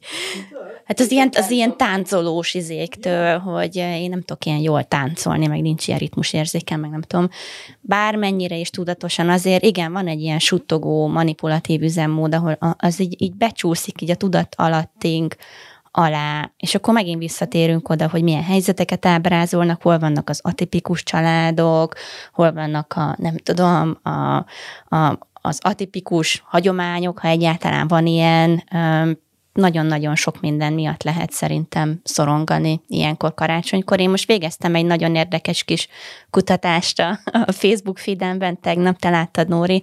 [0.84, 5.60] Hát az ilyen, az ilyen táncolós izéktől, hogy én nem tudok ilyen jól táncolni, meg
[5.60, 7.28] nincs ilyen ritmusérzéken, meg nem tudom.
[7.80, 13.34] Bármennyire is tudatosan azért, igen, van egy ilyen suttogó, manipulatív üzemmód, ahol az így, így
[13.34, 15.36] becsúszik így a tudat alattink
[15.90, 21.94] alá, és akkor megint visszatérünk oda, hogy milyen helyzeteket ábrázolnak, hol vannak az atipikus családok,
[22.32, 24.36] hol vannak a, nem tudom, a,
[24.96, 28.62] a, az atipikus hagyományok, ha egyáltalán van ilyen,
[29.52, 34.00] nagyon-nagyon sok minden miatt lehet szerintem szorongani ilyenkor karácsonykor.
[34.00, 35.88] Én most végeztem egy nagyon érdekes kis
[36.30, 37.18] kutatást a,
[37.52, 39.82] Facebook feedemben, tegnap te láttad, Nóri.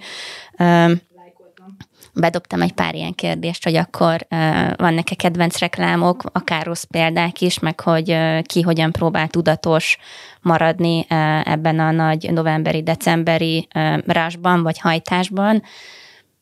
[2.13, 4.27] Bedobtam egy pár ilyen kérdést, hogy akkor
[4.75, 9.97] van neke kedvenc reklámok, akár rossz példák is, meg hogy ki hogyan próbál tudatos
[10.41, 11.05] maradni
[11.43, 13.67] ebben a nagy novemberi-decemberi
[14.05, 15.63] rásban vagy hajtásban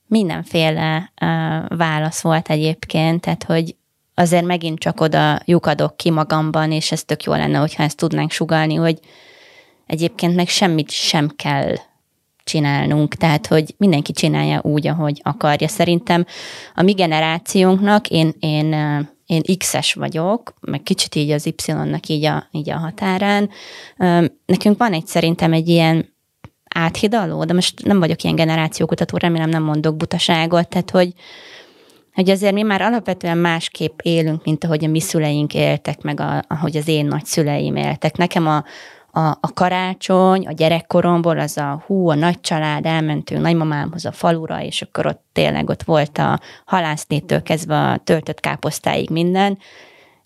[0.07, 3.75] mindenféle uh, válasz volt egyébként, tehát hogy
[4.13, 8.31] azért megint csak oda lyukadok ki magamban, és ez tök jó lenne, hogyha ezt tudnánk
[8.31, 8.99] sugalni, hogy
[9.85, 11.75] egyébként meg semmit sem kell
[12.43, 15.67] csinálnunk, tehát hogy mindenki csinálja úgy, ahogy akarja.
[15.67, 16.25] Szerintem
[16.75, 18.73] a mi generációnknak, én, én,
[19.25, 23.49] én X-es vagyok, meg kicsit így az Y-nak így a, így a határán,
[24.45, 26.15] nekünk van egy szerintem egy ilyen
[26.77, 31.13] áthidaló, de most nem vagyok ilyen generációkutató, remélem nem mondok butaságot, tehát hogy,
[32.13, 36.43] hogy azért mi már alapvetően másképp élünk, mint ahogy a mi szüleink éltek, meg a,
[36.47, 38.17] ahogy az én nagyszüleim éltek.
[38.17, 38.63] Nekem a,
[39.19, 44.61] a, a karácsony, a gyerekkoromból az a hú, a nagy család, elmentünk nagymamámhoz a falura,
[44.61, 49.57] és akkor ott tényleg ott volt a halásznétől kezdve a töltött káposztáig minden,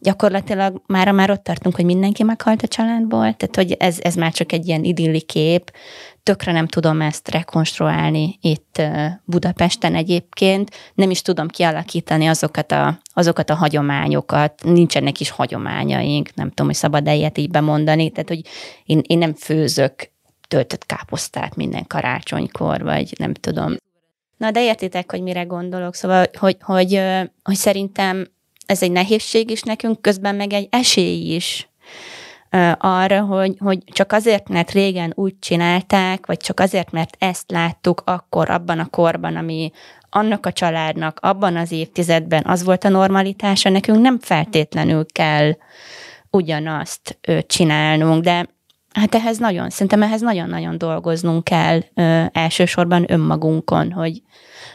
[0.02, 4.32] gyakorlatilag már már ott tartunk, hogy mindenki meghalt a családból, tehát hogy ez, ez már
[4.32, 5.72] csak egy ilyen idilli kép,
[6.24, 8.82] tökre nem tudom ezt rekonstruálni itt
[9.26, 16.50] Budapesten egyébként, nem is tudom kialakítani azokat a, azokat a hagyományokat, nincsenek is hagyományaink, nem
[16.50, 18.42] tudom, hogy szabad ilyet így bemondani, tehát hogy
[18.86, 20.12] én, én nem főzök
[20.48, 23.76] töltött káposztát minden karácsonykor, vagy nem tudom.
[24.38, 27.02] Na, de értitek, hogy mire gondolok, szóval, hogy, hogy,
[27.44, 28.28] hogy szerintem
[28.66, 31.70] ez egy nehézség is nekünk, közben meg egy esély is
[32.78, 38.02] arra, hogy, hogy csak azért, mert régen úgy csinálták, vagy csak azért, mert ezt láttuk
[38.06, 39.72] akkor, abban a korban, ami
[40.10, 45.52] annak a családnak abban az évtizedben az volt a normalitása, nekünk nem feltétlenül kell
[46.30, 48.48] ugyanazt csinálnunk, de
[48.92, 54.22] Hát ehhez nagyon, szerintem ehhez nagyon-nagyon dolgoznunk kell ö, elsősorban önmagunkon, hogy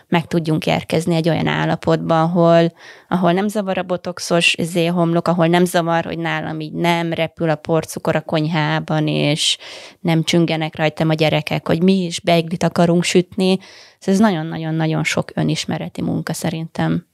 [0.08, 2.72] meg tudjunk érkezni egy olyan állapotba, ahol,
[3.08, 7.56] ahol nem zavar a botoxos zéhomlok, ahol nem zavar, hogy nálam így nem repül a
[7.56, 9.58] porcukor a konyhában, és
[10.00, 13.58] nem csüngenek rajtam a gyerekek, hogy mi is beiglit akarunk sütni.
[14.00, 17.06] Ez nagyon-nagyon-nagyon sok önismereti munka szerintem.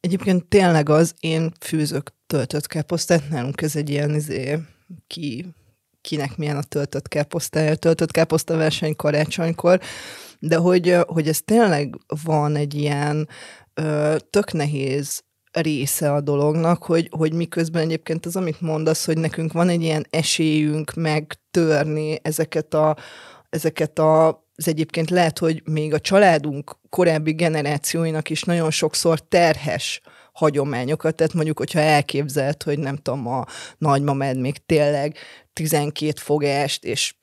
[0.00, 4.58] Egyébként tényleg az, én fűzök töltött káposztát, nálunk ez egy ilyen izé,
[5.06, 5.46] ki,
[6.00, 9.80] kinek milyen a töltött káposztája, töltött káposzta verseny karácsonykor,
[10.38, 13.28] de hogy, hogy ez tényleg van egy ilyen
[13.74, 15.22] ö, tök nehéz
[15.52, 20.06] része a dolognak, hogy, hogy miközben egyébként az, amit mondasz, hogy nekünk van egy ilyen
[20.10, 22.96] esélyünk megtörni ezeket a,
[23.50, 30.00] ezeket a az egyébként lehet, hogy még a családunk korábbi generációinak is nagyon sokszor terhes
[30.32, 33.44] hagyományokat, tehát mondjuk, hogyha elképzelt, hogy nem tudom, a
[33.78, 35.16] nagymamád még tényleg
[35.52, 37.14] 12 fogást és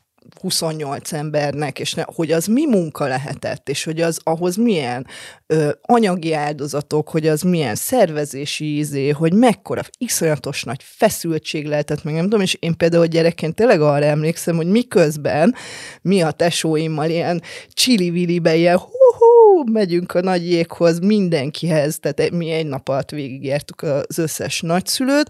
[0.41, 5.07] 28 embernek, és ne, hogy az mi munka lehetett, és hogy az ahhoz milyen
[5.47, 12.13] ö, anyagi áldozatok, hogy az milyen szervezési ízé, hogy mekkora iszonyatos nagy feszültség lehetett, meg
[12.13, 15.55] nem tudom, és én például gyerekként tényleg arra emlékszem, hogy miközben
[16.01, 22.67] mi a tesóimmal ilyen csili-vilibe ilyen hú, megyünk a nagy jéghoz mindenkihez, tehát mi egy
[22.67, 25.29] nap alatt végigértük az összes nagyszülőt,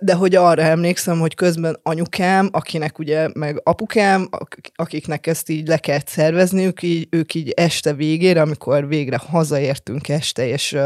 [0.00, 4.28] de hogy arra emlékszem, hogy közben anyukám, akinek ugye, meg apukám,
[4.74, 10.46] akiknek ezt így le kellett szervezniük, így, ők így este végére, amikor végre hazaértünk este,
[10.46, 10.76] és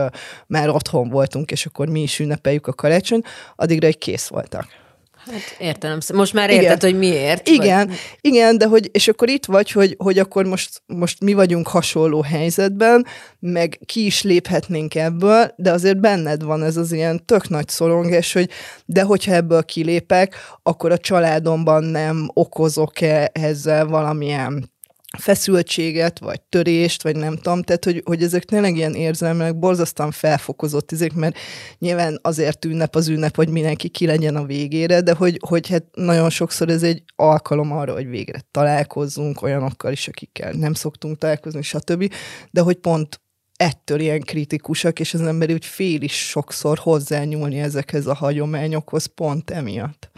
[0.46, 4.81] már otthon voltunk, és akkor mi is ünnepeljük a karácsonyt, addigra egy kész voltak.
[5.30, 6.90] Hát értem, most már érted, igen.
[6.90, 7.48] hogy miért.
[7.48, 7.96] Igen, vagy...
[8.20, 12.22] igen, de hogy, és akkor itt vagy, hogy, hogy akkor most, most mi vagyunk hasonló
[12.22, 13.06] helyzetben,
[13.38, 18.32] meg ki is léphetnénk ebből, de azért benned van ez az ilyen tök nagy szorongás,
[18.32, 18.50] hogy
[18.84, 24.71] de hogyha ebből kilépek, akkor a családomban nem okozok-e ezzel valamilyen
[25.18, 30.92] feszültséget, vagy törést, vagy nem tudom, tehát hogy, hogy ezek tényleg ilyen érzelmek borzasztóan felfokozott
[30.92, 31.38] izék, mert
[31.78, 35.84] nyilván azért ünnep az ünnep, hogy mindenki ki legyen a végére, de hogy, hogy hát
[35.92, 41.62] nagyon sokszor ez egy alkalom arra, hogy végre találkozzunk olyanokkal is, akikkel nem szoktunk találkozni,
[41.62, 42.12] stb.
[42.50, 43.20] De hogy pont
[43.56, 49.50] ettől ilyen kritikusak, és az ember úgy fél is sokszor hozzányúlni ezekhez a hagyományokhoz pont
[49.50, 50.10] emiatt.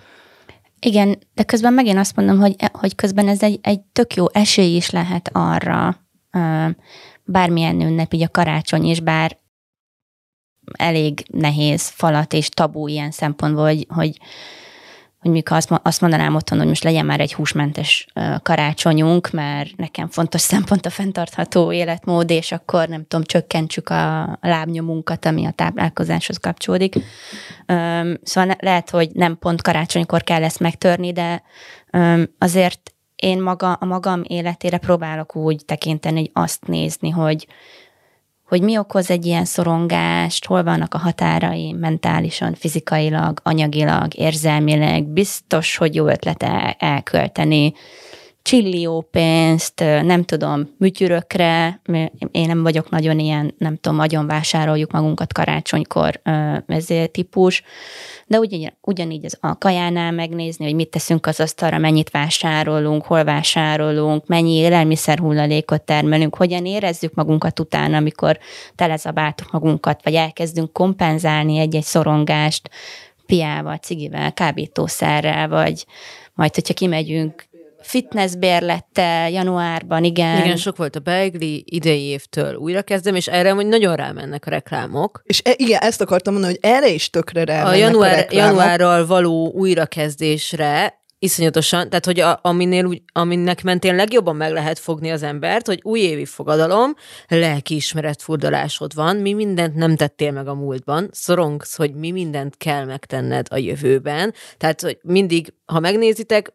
[0.85, 4.77] Igen, de közben megint azt mondom, hogy, hogy közben ez egy, egy tök jó esély
[4.77, 5.97] is lehet arra,
[7.25, 9.39] bármilyen ünnep, így a karácsony is, bár
[10.73, 14.19] elég nehéz falat és tabu ilyen szempontból, hogy, hogy
[15.25, 18.07] hogy mikor azt, mondanám otthon, hogy most legyen már egy húsmentes
[18.43, 25.25] karácsonyunk, mert nekem fontos szempont a fenntartható életmód, és akkor nem tudom, csökkentsük a lábnyomunkat,
[25.25, 26.95] ami a táplálkozáshoz kapcsolódik.
[28.23, 31.43] Szóval lehet, hogy nem pont karácsonykor kell ezt megtörni, de
[32.39, 37.47] azért én maga, a magam életére próbálok úgy tekinteni, hogy azt nézni, hogy,
[38.47, 45.77] hogy mi okoz egy ilyen szorongást, hol vannak a határai mentálisan, fizikailag, anyagilag, érzelmileg, biztos,
[45.77, 47.73] hogy jó ötlete elkölteni
[48.45, 51.81] csillió pénzt, nem tudom, műtyürökre,
[52.31, 56.21] én nem vagyok nagyon ilyen, nem tudom, nagyon vásároljuk magunkat karácsonykor
[56.67, 57.63] ezért típus,
[58.27, 63.25] de ugyan, ugyanígy az a kajánál megnézni, hogy mit teszünk az asztalra, mennyit vásárolunk, hol
[63.25, 68.39] vásárolunk, mennyi élelmiszer hulladékot termelünk, hogyan érezzük magunkat utána, amikor
[68.75, 72.71] telezabáltuk magunkat, vagy elkezdünk kompenzálni egy-egy szorongást
[73.27, 75.87] piával, cigivel, kábítószerrel, vagy
[76.35, 77.53] majd, hogyha kimegyünk
[77.85, 80.45] fitnessbérlettel januárban, igen.
[80.45, 84.51] Igen, sok volt a beigli, idei évtől újra kezdem, és erre hogy nagyon rámennek a
[84.51, 85.21] reklámok.
[85.25, 88.47] És e, igen, ezt akartam mondani, hogy erre is tökre rámennek a, január, a reklámok.
[88.47, 95.11] januárral való újrakezdésre iszonyatosan, tehát hogy a, aminél úgy, aminek mentén legjobban meg lehet fogni
[95.11, 96.95] az embert, hogy újévi fogadalom,
[97.29, 102.85] lelkiismeret furdalásod van, mi mindent nem tettél meg a múltban, szorongsz, hogy mi mindent kell
[102.85, 106.53] megtenned a jövőben, tehát hogy mindig, ha megnézitek,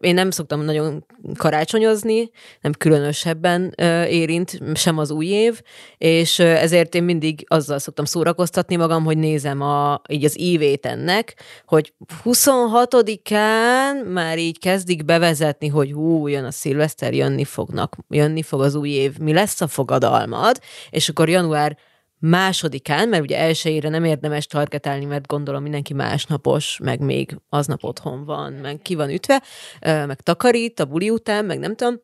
[0.00, 1.04] én nem szoktam nagyon
[1.36, 3.74] karácsonyozni, nem különösebben
[4.08, 5.62] érint sem az új év,
[5.98, 11.42] és ezért én mindig azzal szoktam szórakoztatni magam, hogy nézem a, így az ívét ennek,
[11.66, 11.92] hogy
[12.24, 18.74] 26-án már így kezdik bevezetni, hogy hú, jön a szilveszter, jönni fognak, jönni fog az
[18.74, 20.60] új év, mi lesz a fogadalmad,
[20.90, 21.76] és akkor január
[22.18, 28.24] másodikán, mert ugye elsőjére nem érdemes targetálni, mert gondolom mindenki másnapos, meg még aznap otthon
[28.24, 29.42] van, meg ki van ütve,
[29.80, 32.00] meg takarít a buli után, meg nem tudom,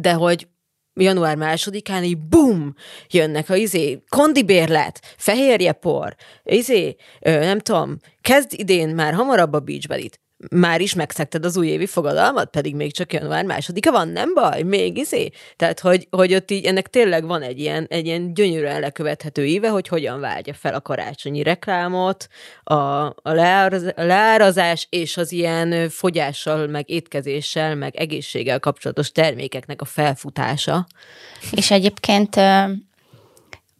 [0.00, 0.48] de hogy
[0.94, 2.74] január másodikán így bum,
[3.10, 10.80] jönnek a izé, kondibérlet, fehérjepor, izé, nem tudom, kezd idén már hamarabb a beachbelit, már
[10.80, 15.30] is megszekted az újévi fogadalmat, pedig még csak január másodika van, nem baj, még izé.
[15.56, 19.68] Tehát, hogy, hogy ott így ennek tényleg van egy ilyen, egy ilyen gyönyörűen lekövethető íve,
[19.68, 22.28] hogy hogyan váltja fel a karácsonyi reklámot,
[22.62, 29.84] a, a, leáraz, leárazás és az ilyen fogyással, meg étkezéssel, meg egészséggel kapcsolatos termékeknek a
[29.84, 30.86] felfutása.
[31.52, 32.36] És egyébként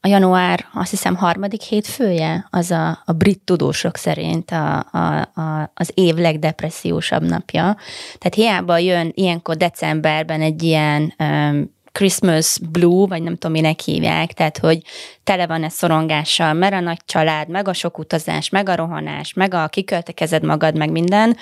[0.06, 5.70] a január, azt hiszem, harmadik hétfője, az a, a brit tudósok szerint a, a, a,
[5.74, 7.76] az év legdepressziósabb napja.
[8.18, 14.32] Tehát hiába jön ilyenkor decemberben egy ilyen um, Christmas blue, vagy nem tudom, minek hívják,
[14.32, 14.82] tehát, hogy
[15.24, 19.32] tele van ez szorongással, mert a nagy család, meg a sok utazás, meg a rohanás,
[19.32, 21.36] meg a kiköltekezed magad, meg minden,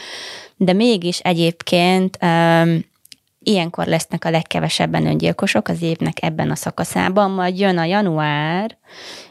[0.56, 2.84] de mégis egyébként um,
[3.44, 8.76] ilyenkor lesznek a legkevesebben öngyilkosok az évnek ebben a szakaszában, majd jön a január,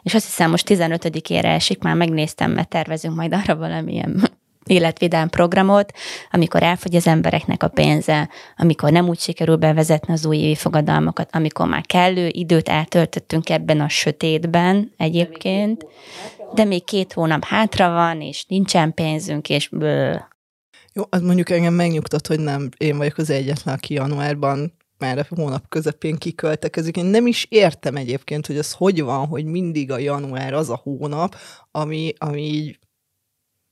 [0.01, 4.29] és azt hiszem most 15-ére esik, már megnéztem, mert tervezünk majd arra valamilyen
[4.65, 5.91] életvidám programot,
[6.31, 11.29] amikor elfogy az embereknek a pénze, amikor nem úgy sikerül bevezetni az új évi fogadalmakat,
[11.31, 15.85] amikor már kellő időt eltöltöttünk ebben a sötétben egyébként,
[16.53, 20.21] de még két hónap hátra van, és nincsen pénzünk, és bő,
[20.93, 25.35] jó, az mondjuk engem megnyugtat, hogy nem én vagyok az egyetlen, aki januárban már a
[25.35, 26.97] hónap közepén kiköltekezik.
[26.97, 30.79] Én nem is értem egyébként, hogy az hogy van, hogy mindig a január az a
[30.83, 31.35] hónap,
[31.71, 32.79] ami, ami így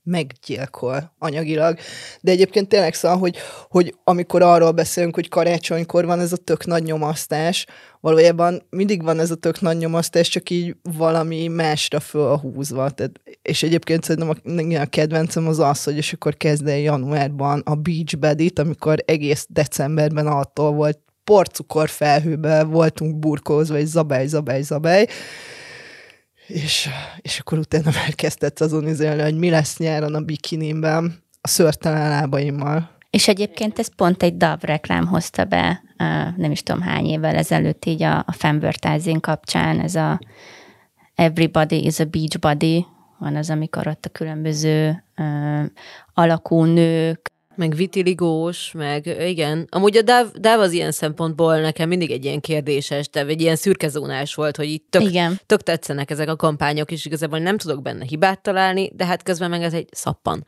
[0.02, 1.78] meggyilkol anyagilag.
[2.20, 3.36] De egyébként tényleg szóval, hogy,
[3.68, 7.66] hogy amikor arról beszélünk, hogy karácsonykor van ez a tök nagy nyomasztás,
[8.00, 12.90] valójában mindig van ez a tök nagy nyomasztás, csak így valami másra fölhúzva.
[12.90, 14.36] Tehát, és egyébként szerintem
[14.76, 18.98] a, a kedvencem az az, hogy és akkor kezd el januárban a Beach Bedit, amikor
[19.04, 25.06] egész decemberben attól volt porcukor felhőben voltunk burkózva, és zabály, zabály, zabály,
[26.46, 26.88] és,
[27.20, 32.08] és akkor utána már kezdett azon izélni, hogy mi lesz nyáron a bikinimben, a szörtelen
[32.08, 32.90] lábaimmal.
[33.10, 35.82] És egyébként ez pont egy DAV reklám hozta be,
[36.36, 40.20] nem is tudom hány évvel ezelőtt így a, a fanvertising kapcsán, ez a
[41.14, 42.86] Everybody is a beach body,
[43.18, 45.64] van az, amikor ott a különböző uh,
[46.14, 49.66] alakú nők, meg vitiligós, meg igen.
[49.70, 53.56] Amúgy a DAV, DAV az ilyen szempontból nekem mindig egy ilyen kérdéses, de egy ilyen
[53.56, 55.40] szürkezónás volt, hogy itt tök, igen.
[55.46, 59.50] tök tetszenek ezek a kampányok, és igazából nem tudok benne hibát találni, de hát közben
[59.50, 60.44] meg ez egy szappan.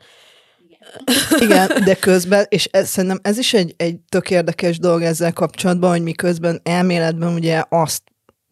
[1.39, 5.89] Igen, de közben, és ez, szerintem ez is egy, egy tök érdekes dolog ezzel kapcsolatban,
[5.89, 8.01] hogy miközben elméletben ugye azt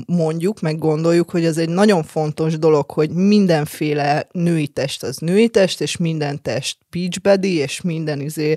[0.08, 5.50] mondjuk, meg gondoljuk, hogy ez egy nagyon fontos dolog, hogy mindenféle női test az női
[5.50, 8.56] test, és minden test beachbody, és minden izé,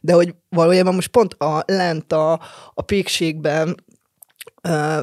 [0.00, 2.32] de hogy valójában most pont a lent a,
[2.74, 3.84] a pékségben
[4.68, 5.02] uh,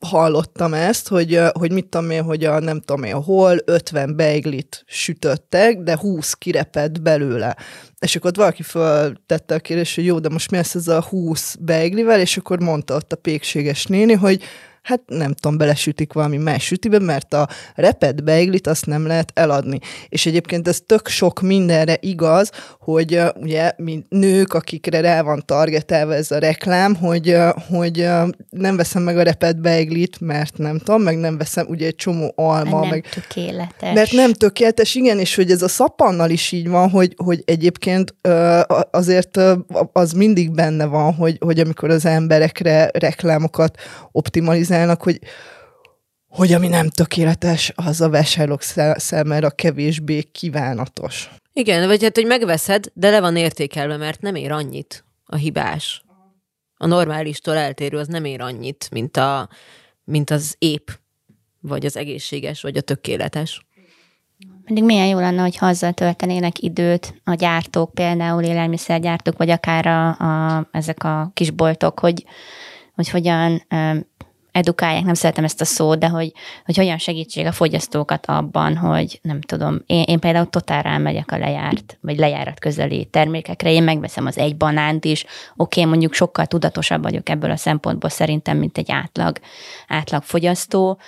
[0.00, 4.84] hallottam ezt, hogy, hogy mit tudom én, hogy a nem tudom én hol 50 beiglit
[4.86, 7.56] sütöttek, de 20 kirepett belőle.
[7.98, 11.02] És akkor ott valaki föltette a kérdést, hogy jó, de most mi lesz ez a
[11.02, 14.42] 20 beiglivel, és akkor mondta ott a pékséges néni, hogy
[14.84, 19.78] hát nem tudom, belesütik valami más sütibe, mert a repet beiglit azt nem lehet eladni.
[20.08, 25.42] És egyébként ez tök sok mindenre igaz, hogy uh, ugye, mint nők, akikre rá van
[25.46, 30.58] targetelve ez a reklám, hogy, uh, hogy uh, nem veszem meg a repet beiglit, mert
[30.58, 32.80] nem tudom, meg nem veszem ugye egy csomó alma.
[32.80, 33.94] Nem meg, tökéletes.
[33.94, 38.14] Mert nem tökéletes, igen, és hogy ez a szappannal is így van, hogy, hogy egyébként
[38.90, 39.40] azért
[39.92, 43.78] az mindig benne van, hogy, hogy amikor az emberekre reklámokat
[44.12, 45.18] optimalizál, realizálnak, hogy
[46.28, 48.62] hogy ami nem tökéletes, az a vásárlók
[48.96, 51.30] számára kevésbé kívánatos.
[51.52, 56.04] Igen, vagy hát, hogy megveszed, de le van értékelve, mert nem ér annyit a hibás.
[56.76, 59.48] A normálistól eltérő az nem ér annyit, mint, a,
[60.04, 60.88] mint az épp,
[61.60, 63.66] vagy az egészséges, vagy a tökéletes.
[64.64, 70.08] Pedig milyen jó lenne, hogy azzal töltenének időt a gyártók, például élelmiszergyártók, vagy akár a,
[70.08, 72.24] a, ezek a kisboltok, hogy,
[72.94, 73.62] hogy hogyan
[74.54, 76.32] edukálják, nem szeretem ezt a szót, de hogy,
[76.64, 81.38] hogy hogyan segítség a fogyasztókat abban, hogy nem tudom, én, én például totál elmegyek a
[81.38, 85.24] lejárt, vagy lejárat közeli termékekre, én megveszem az egy banánt is,
[85.56, 89.38] oké, okay, mondjuk sokkal tudatosabb vagyok ebből a szempontból szerintem, mint egy átlag,
[89.88, 90.98] átlag fogyasztó,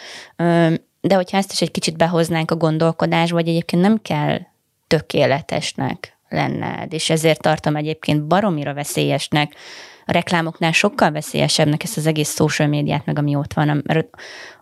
[1.01, 4.39] de hogyha ezt is egy kicsit behoznánk a gondolkodásba, hogy egyébként nem kell
[4.87, 9.55] tökéletesnek lenned, és ezért tartom egyébként baromira veszélyesnek
[10.09, 14.09] a reklámoknál sokkal veszélyesebbnek ezt az egész social médiát, meg ami ott van, mert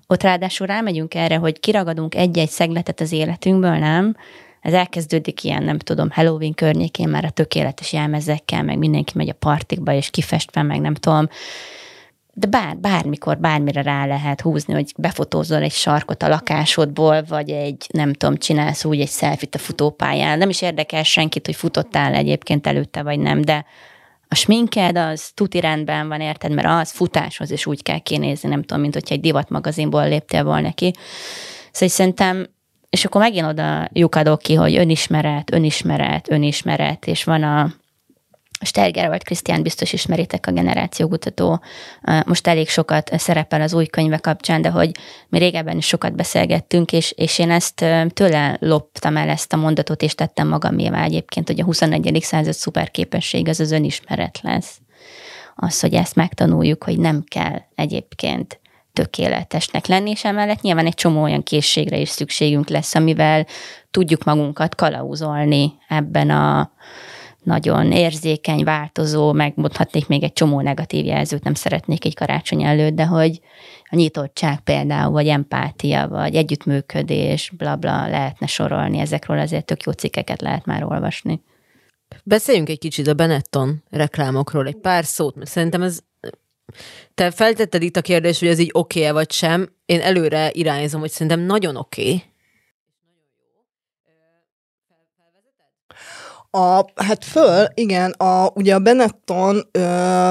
[0.06, 4.16] ott ráadásul rámegyünk erre, hogy kiragadunk egy-egy szegletet az életünkből, nem?
[4.60, 9.34] Ez elkezdődik ilyen, nem tudom, Halloween környékén már a tökéletes jelmezekkel, meg mindenki megy a
[9.34, 11.28] partikba, és kifestve, meg nem tudom.
[12.32, 17.86] de bár, bármikor, bármire rá lehet húzni, hogy befotózol egy sarkot a lakásodból, vagy egy,
[17.92, 20.38] nem tudom, csinálsz úgy egy szelfit a futópályán.
[20.38, 23.64] Nem is érdekel senkit, hogy futottál egyébként előtte, vagy nem, de
[24.28, 28.62] a sminked az tuti rendben van, érted, mert az futáshoz is úgy kell kinézni, nem
[28.62, 30.92] tudom, mint hogyha egy divatmagazinból léptél volna neki.
[31.70, 32.46] Szóval szerintem,
[32.90, 37.72] és akkor megint oda lyukadok ki, hogy önismeret, önismeret, önismeret, és van a
[38.64, 41.60] Sterger vagy Krisztián biztos ismeritek a generációkutató,
[42.26, 44.90] most elég sokat szerepel az új könyve kapcsán, de hogy
[45.28, 50.02] mi régebben is sokat beszélgettünk, és, és én ezt tőle loptam el ezt a mondatot,
[50.02, 52.18] és tettem magamévá egyébként, hogy a 21.
[52.22, 54.78] század szuper képesség az az önismeret lesz.
[55.54, 58.60] Az, hogy ezt megtanuljuk, hogy nem kell egyébként
[58.94, 63.46] tökéletesnek lenni, és emellett nyilván egy csomó olyan készségre is szükségünk lesz, amivel
[63.90, 66.72] tudjuk magunkat kalauzolni ebben a
[67.44, 73.06] nagyon érzékeny, változó, megmondhatnék még egy csomó negatív jelzőt, nem szeretnék egy karácsony előtt, de
[73.06, 73.40] hogy
[73.90, 79.92] a nyitottság például, vagy empátia, vagy együttműködés, bla bla, lehetne sorolni, ezekről azért tök jó
[79.92, 81.42] cikkeket lehet már olvasni.
[82.24, 85.98] Beszéljünk egy kicsit a Benetton reklámokról, egy pár szót, mert szerintem ez
[87.14, 89.68] te feltetted itt a kérdést, hogy ez így oké okay vagy sem.
[89.86, 92.02] Én előre irányzom, hogy szerintem nagyon oké.
[92.02, 92.22] Okay.
[96.56, 100.30] A, hát föl, igen, a, ugye a Benetton ö,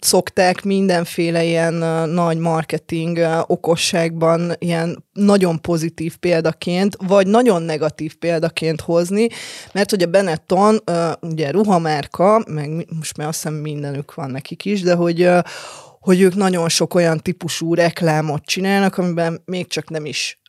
[0.00, 8.14] szokták mindenféle ilyen ö, nagy marketing ö, okosságban ilyen nagyon pozitív példaként, vagy nagyon negatív
[8.14, 9.28] példaként hozni,
[9.72, 14.64] mert hogy a Benetton ö, ugye ruhamárka, meg most már azt hiszem mindenük van nekik
[14.64, 15.38] is, de hogy ö,
[16.00, 20.40] hogy ők nagyon sok olyan típusú reklámot csinálnak, amiben még csak nem is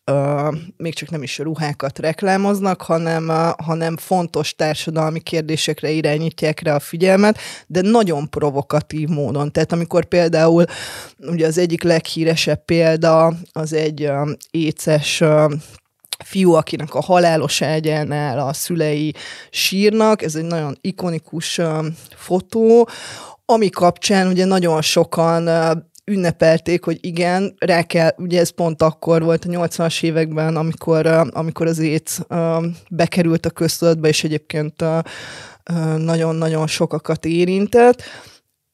[0.78, 7.38] még csak nem is ruhákat reklámoznak, hanem, hanem fontos társadalmi kérdésekre irányítják rá a figyelmet,
[7.68, 9.52] de nagyon provokatív módon.
[9.52, 10.66] Tehát amikor például
[11.20, 15.54] ugye az egyik leghíresebb példa az egy uh, éces uh,
[16.26, 19.14] fiú, akinek a halálos ágyánál a szülei
[19.50, 21.62] sírnak, ez egy nagyon ikonikus
[22.16, 22.90] fotó,
[23.46, 25.50] ami kapcsán ugye nagyon sokan
[26.10, 31.68] ünnepelték, hogy igen, rá kell, ugye ez pont akkor volt a 80-as években, amikor, amikor
[31.68, 32.18] az ÉC
[32.90, 34.84] bekerült a köztudatba, és egyébként
[35.98, 38.04] nagyon-nagyon sokakat érintett,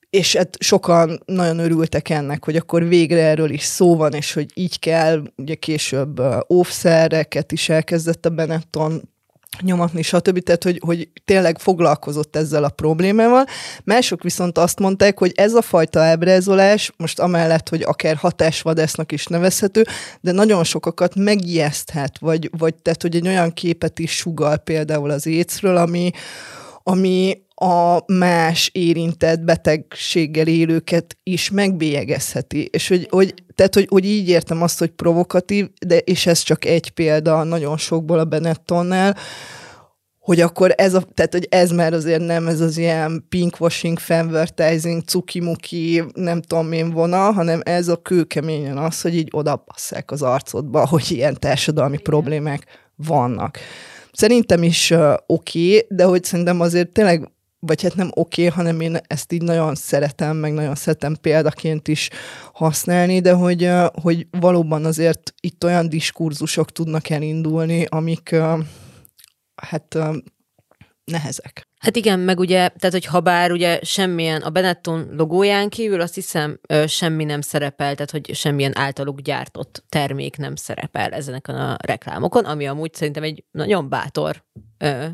[0.10, 4.52] és hát sokan nagyon örültek ennek, hogy akkor végre erről is szó van, és hogy
[4.54, 9.02] így kell, ugye később óvszereket is elkezdett a Benetton
[9.62, 10.40] nyomatni, stb.
[10.40, 13.46] Tehát, hogy, hogy tényleg foglalkozott ezzel a problémával.
[13.84, 19.26] Mások viszont azt mondták, hogy ez a fajta ábrázolás, most amellett, hogy akár hatásvadásznak is
[19.26, 19.86] nevezhető,
[20.22, 25.26] de nagyon sokakat megijeszthet, vagy, vagy tehát, hogy egy olyan képet is sugal például az
[25.26, 26.12] écről, ami,
[26.84, 32.66] ami a más érintett betegséggel élőket is megbélyegezheti.
[32.72, 36.66] És hogy, hogy, tehát, hogy, hogy így értem azt, hogy provokatív, de és ez csak
[36.66, 39.18] egy példa nagyon sokból a Benettonnál,
[40.20, 45.04] hogy akkor ez, a, tehát, hogy ez már azért nem ez az ilyen pinkwashing, fanvertising,
[45.04, 50.88] cukimuki, nem tudom én vonal, hanem ez a kőkeményen az, hogy így odapasszák az arcodba,
[50.88, 53.58] hogy ilyen társadalmi problémák vannak.
[54.12, 57.30] Szerintem is uh, oké, okay, de hogy szerintem azért tényleg
[57.66, 61.88] vagy hát nem oké, okay, hanem én ezt így nagyon szeretem, meg nagyon szeretem példaként
[61.88, 62.10] is
[62.54, 63.70] használni, de hogy,
[64.02, 68.36] hogy valóban azért itt olyan diskurzusok tudnak elindulni, amik
[69.56, 69.98] hát
[71.06, 71.68] nehezek.
[71.80, 76.16] Hát igen, meg ugye, tehát hogy ha bár ugye semmilyen, a Benetton logóján kívül azt
[76.16, 81.78] hiszem ö, semmi nem szerepel, tehát hogy semmilyen általuk gyártott termék nem szerepel ezeneken a
[81.86, 84.44] reklámokon, ami amúgy szerintem egy nagyon bátor
[84.78, 85.06] ö,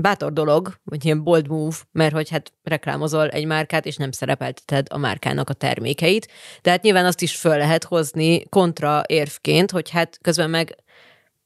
[0.00, 4.86] bátor dolog, vagy ilyen bold move, mert hogy hát reklámozol egy márkát, és nem szerepelteted
[4.90, 6.28] a márkának a termékeit.
[6.62, 10.76] De hát nyilván azt is föl lehet hozni kontra érvként, hogy hát közben meg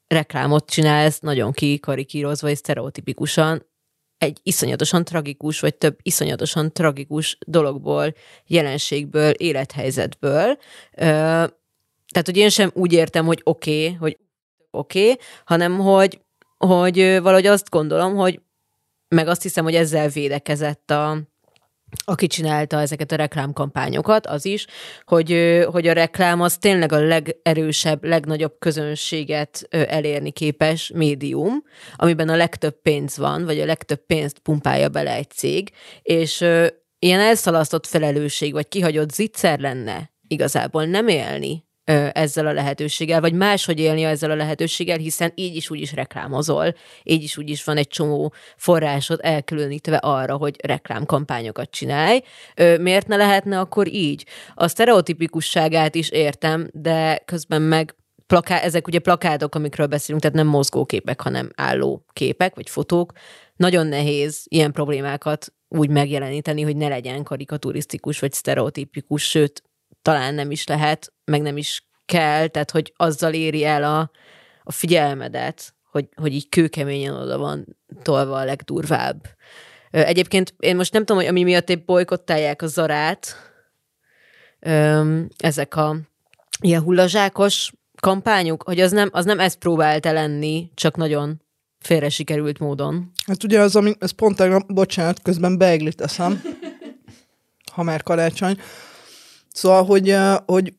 [0.07, 3.65] reklámot csinálsz nagyon kikarikírozva és sztereotipikusan
[4.17, 8.13] egy iszonyatosan tragikus, vagy több iszonyatosan tragikus dologból,
[8.45, 10.57] jelenségből, élethelyzetből.
[10.95, 14.17] Tehát, hogy én sem úgy értem, hogy oké, okay, hogy
[14.71, 16.19] oké, okay, hanem hogy
[16.57, 18.41] hogy valahogy azt gondolom, hogy
[19.15, 21.17] meg azt hiszem, hogy ezzel védekezett a,
[22.05, 24.65] aki csinálta ezeket a reklámkampányokat, az is,
[25.05, 31.63] hogy, hogy a reklám az tényleg a legerősebb, legnagyobb közönséget elérni képes médium,
[31.95, 36.41] amiben a legtöbb pénz van, vagy a legtöbb pénzt pumpálja bele egy cég, és
[36.99, 41.65] ilyen elszalasztott felelősség, vagy kihagyott zicser lenne igazából nem élni
[42.13, 46.75] ezzel a lehetőséggel, vagy máshogy élni ezzel a lehetőséggel, hiszen így is úgy is reklámozol,
[47.03, 52.21] így is úgy is van egy csomó forrásod elkülönítve arra, hogy reklámkampányokat csinálj.
[52.79, 54.25] Miért ne lehetne akkor így?
[54.53, 57.95] A sztereotipikusságát is értem, de közben meg
[58.27, 63.11] plaká, ezek ugye plakátok, amikről beszélünk, tehát nem mozgóképek, hanem álló képek, vagy fotók.
[63.55, 69.63] Nagyon nehéz ilyen problémákat úgy megjeleníteni, hogy ne legyen karikaturisztikus, vagy sztereotipikus, sőt,
[70.01, 74.11] talán nem is lehet, meg nem is kell, tehát hogy azzal éri el a,
[74.63, 79.27] a figyelmedet, hogy, hogy így kőkeményen oda van tolva a legdurvább.
[79.91, 83.35] Egyébként én most nem tudom, hogy ami miatt épp bolykottálják a zarát,
[85.37, 85.97] ezek a
[86.61, 91.41] ilyen hullazsákos kampányuk, hogy az nem, az nem ezt próbálta lenni, csak nagyon
[91.79, 93.11] félre sikerült módon.
[93.25, 96.41] Hát ugye az, ami, ez pont tegnap, bocsánat, közben beeglit eszem,
[97.73, 98.57] ha már karácsony.
[99.51, 100.15] Szóval, hogy,
[100.45, 100.73] hogy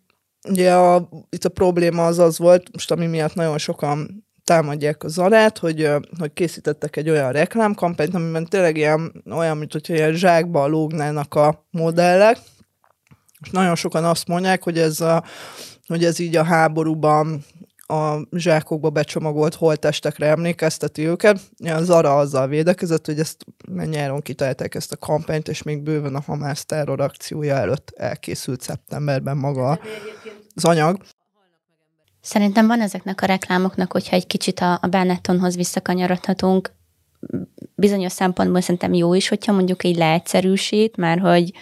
[0.48, 5.08] ugye a, itt a probléma az az volt, most ami miatt nagyon sokan támadják a
[5.08, 10.66] Zarát, hogy, hogy készítettek egy olyan reklámkampányt, amiben tényleg ilyen, olyan, mint hogyha ilyen zsákba
[10.66, 12.38] lógnának a modellek,
[13.40, 15.24] és nagyon sokan azt mondják, hogy ez, a,
[15.86, 17.44] hogy ez így a háborúban
[17.86, 21.40] a zsákokba becsomagolt holtestekre emlékezteti őket.
[21.64, 23.44] A Zara azzal védekezett, hogy ezt
[23.90, 29.80] nyáron kitalálták ezt a kampányt, és még bőven a Hamász terrorakciója előtt elkészült szeptemberben maga
[30.54, 31.00] az anyag.
[32.20, 36.74] Szerintem van ezeknek a reklámoknak, hogyha egy kicsit a, a Benettonhoz visszakanyarodhatunk,
[37.74, 41.52] bizonyos szempontból szerintem jó is, hogyha mondjuk így leegyszerűsít, mert hogy,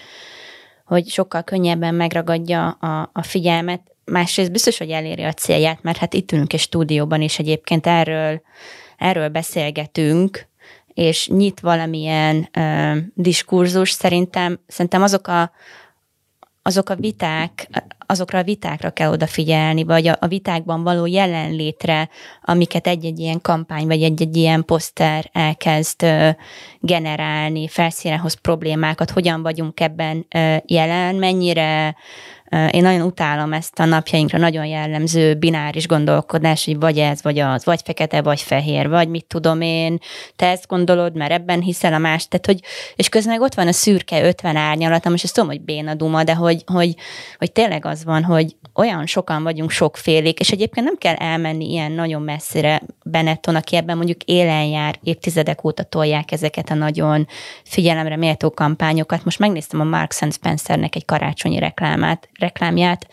[0.85, 6.15] hogy sokkal könnyebben megragadja a, a figyelmet, másrészt biztos, hogy eléri a célját, mert hát
[6.15, 8.43] itt ülünk egy stúdióban, és egyébként erről,
[8.99, 10.49] erről beszélgetünk,
[10.95, 15.53] és nyit valamilyen ö, diskurzus, szerintem, szerintem azok a,
[16.63, 17.69] azok a viták,
[18.07, 22.09] azokra a vitákra kell odafigyelni, vagy a, a vitákban való jelenlétre,
[22.43, 26.29] amiket egy-egy ilyen kampány, vagy egy-egy ilyen poszter elkezd ö,
[26.81, 31.97] generálni, felszínen hoz problémákat, hogyan vagyunk ebben ö, jelen, mennyire
[32.71, 37.65] én nagyon utálom ezt a napjainkra nagyon jellemző bináris gondolkodás, hogy vagy ez, vagy az,
[37.65, 39.99] vagy fekete, vagy fehér, vagy mit tudom én,
[40.37, 42.61] te ezt gondolod, mert ebben hiszel a más, tehát hogy,
[42.97, 46.25] és közben meg ott van a szürke 50 árnyalat, most ezt tudom, hogy béna duma,
[46.25, 46.95] de hogy, hogy,
[47.39, 51.93] hogy tényleg az van, hogy olyan sokan vagyunk sokfélék, és egyébként nem kell elmenni ilyen
[51.93, 57.27] nagyon messzire Benetton, aki ebben mondjuk élen jár, évtizedek óta tolják ezeket a nagyon
[57.65, 59.25] figyelemre méltó kampányokat.
[59.25, 63.07] Most megnéztem a Marks Spencernek egy karácsonyi reklámát, reklámját,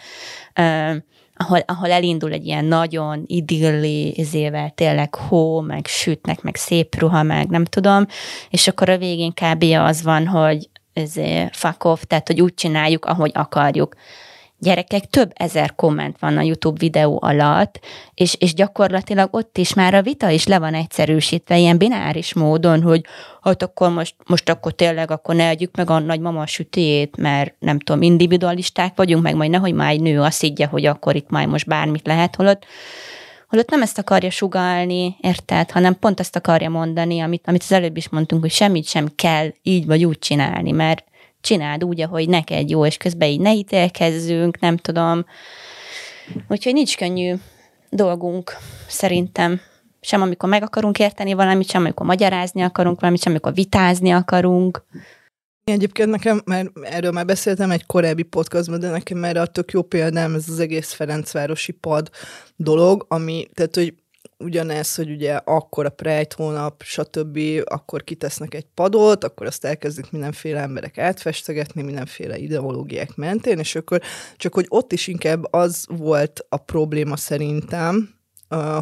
[1.36, 7.24] ahol, ahol elindul egy ilyen nagyon idilli izével, tényleg hó, meg sütnek, meg szép ruha,
[7.24, 8.06] meg nem tudom,
[8.50, 9.64] és akkor a végén kb.
[9.64, 11.14] az van, hogy ez
[11.52, 13.96] fuck off, tehát hogy úgy csináljuk, ahogy akarjuk
[14.62, 17.80] gyerekek, több ezer komment van a YouTube videó alatt,
[18.14, 22.82] és, és gyakorlatilag ott is már a vita is le van egyszerűsítve ilyen bináris módon,
[22.82, 23.06] hogy
[23.42, 27.80] hát akkor most, most akkor tényleg akkor ne adjuk meg a nagymama sütét, mert nem
[27.80, 31.48] tudom, individualisták vagyunk, meg majd nehogy már egy nő azt higgye, hogy akkor itt majd
[31.48, 32.66] most bármit lehet, holott
[33.52, 37.98] holott nem ezt akarja sugalni, érted, hanem pont ezt akarja mondani, amit, amit az előbb
[37.98, 41.04] is mondtunk, hogy semmit sem kell így vagy úgy csinálni, mert
[41.42, 45.26] csináld úgy, ahogy neked jó, és közben így ne ítélkezzünk, nem tudom.
[46.48, 47.34] Úgyhogy nincs könnyű
[47.90, 49.62] dolgunk, szerintem.
[50.02, 54.84] Sem amikor meg akarunk érteni valamit, sem amikor magyarázni akarunk valamit, sem amikor vitázni akarunk.
[55.64, 59.82] Egyébként nekem, mert erről már beszéltem egy korábbi podcastban, de nekem már a tök jó
[59.82, 62.10] példám ez az egész Ferencvárosi pad
[62.56, 63.94] dolog, ami, tehát, hogy
[64.44, 70.12] ugyanez, hogy ugye akkor a Pride hónap, stb., akkor kitesznek egy padot, akkor azt elkezdik
[70.12, 74.02] mindenféle emberek átfestegetni, mindenféle ideológiák mentén, és akkor
[74.38, 78.10] csak hogy ott is inkább az volt a probléma szerintem,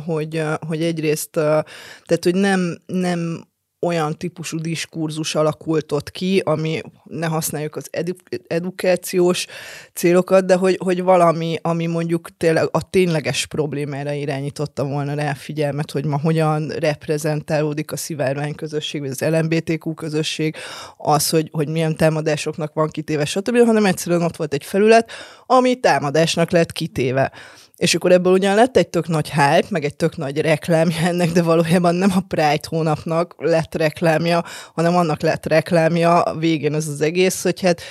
[0.06, 3.48] hogy, hogy egyrészt, tehát hogy nem, nem
[3.82, 9.46] olyan típusú diskurzus alakult ott ki, ami ne használjuk az edu- edukációs
[9.94, 15.92] célokat, de hogy, hogy valami, ami mondjuk tényleg a tényleges problémára irányította volna rá figyelmet,
[15.92, 20.56] hogy ma hogyan reprezentálódik a szivárvány közösség, vagy az LMBTQ közösség,
[20.98, 25.12] az, hogy, hogy milyen támadásoknak van kitéve, stb., hanem egyszerűen ott volt egy felület,
[25.46, 27.32] ami támadásnak lett kitéve.
[27.80, 31.32] És akkor ebből ugyan lett egy tök nagy hype, meg egy tök nagy reklámja ennek,
[31.32, 36.88] de valójában nem a Pride hónapnak lett reklámja, hanem annak lett reklámja a végén az
[36.88, 37.82] az egész, hogy hát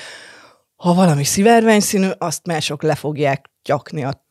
[0.76, 4.26] ha valami szivárványszínű, azt mások le fogják gyakni a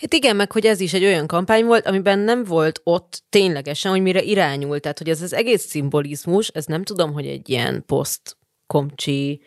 [0.00, 3.90] Hát igen, meg hogy ez is egy olyan kampány volt, amiben nem volt ott ténylegesen,
[3.90, 4.82] hogy mire irányult.
[4.82, 8.36] Tehát, hogy ez az egész szimbolizmus, ez nem tudom, hogy egy ilyen poszt
[8.66, 9.40] komcsi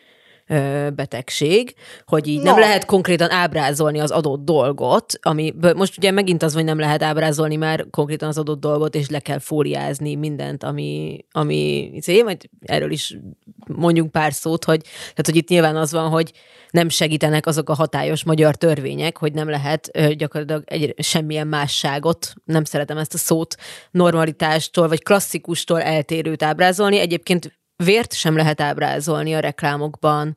[0.94, 1.74] betegség,
[2.04, 2.44] hogy így no.
[2.44, 7.02] nem lehet konkrétan ábrázolni az adott dolgot, ami most ugye megint az, hogy nem lehet
[7.02, 12.48] ábrázolni már konkrétan az adott dolgot, és le kell fóliázni mindent, ami, ami izé, majd
[12.60, 13.18] erről is
[13.66, 16.32] mondjunk pár szót, hogy, tehát, hogy itt nyilván az van, hogy
[16.70, 22.64] nem segítenek azok a hatályos magyar törvények, hogy nem lehet gyakorlatilag egy, semmilyen másságot, nem
[22.64, 23.56] szeretem ezt a szót,
[23.90, 26.98] normalitástól vagy klasszikustól eltérőt ábrázolni.
[26.98, 30.36] Egyébként vért sem lehet ábrázolni a reklámokban,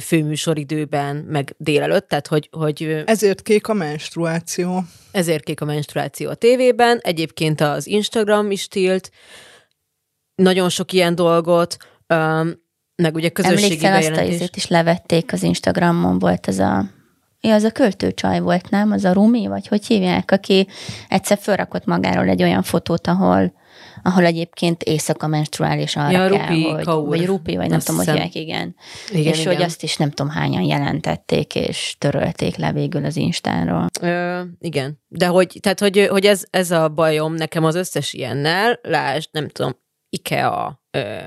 [0.00, 3.02] főműsoridőben, meg délelőtt, tehát hogy, hogy...
[3.06, 4.84] Ezért kék a menstruáció.
[5.10, 9.10] Ezért kék a menstruáció a tévében, egyébként az Instagram is tilt,
[10.34, 11.76] nagyon sok ilyen dolgot,
[12.96, 14.40] meg ugye közösségi Emlékszel, bejelentés.
[14.40, 16.96] azt a is levették az Instagramon, volt ez a
[17.40, 18.92] Ja, az a költőcsaj volt, nem?
[18.92, 20.68] Az a Rumi, vagy hogy hívják, aki
[21.08, 23.52] egyszer felrakott magáról egy olyan fotót, ahol
[24.02, 27.08] ahol egyébként éjszaka menstruális arra ja, kell, rupi, hogy, kaur.
[27.08, 28.76] vagy rupi, vagy nem tudom, hogy hívják, igen.
[29.10, 29.32] igen.
[29.32, 29.54] És igen.
[29.54, 33.86] hogy azt is nem tudom hányan jelentették, és törölték le végül az Instánról.
[34.00, 38.78] Ö, igen, de hogy, tehát, hogy, hogy ez, ez a bajom nekem az összes ilyennel,
[38.82, 39.76] lásd, nem tudom,
[40.08, 41.18] IKEA, ö,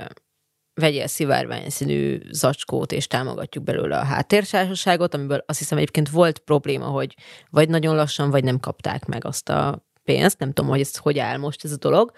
[0.74, 7.16] vegyél szivárványszínű zacskót, és támogatjuk belőle a háttértársaságot, amiből azt hiszem egyébként volt probléma, hogy
[7.50, 11.20] vagy nagyon lassan, vagy nem kapták meg azt a pénzt, nem tudom, hogy ez hogy
[11.20, 12.12] áll most ez a dolog.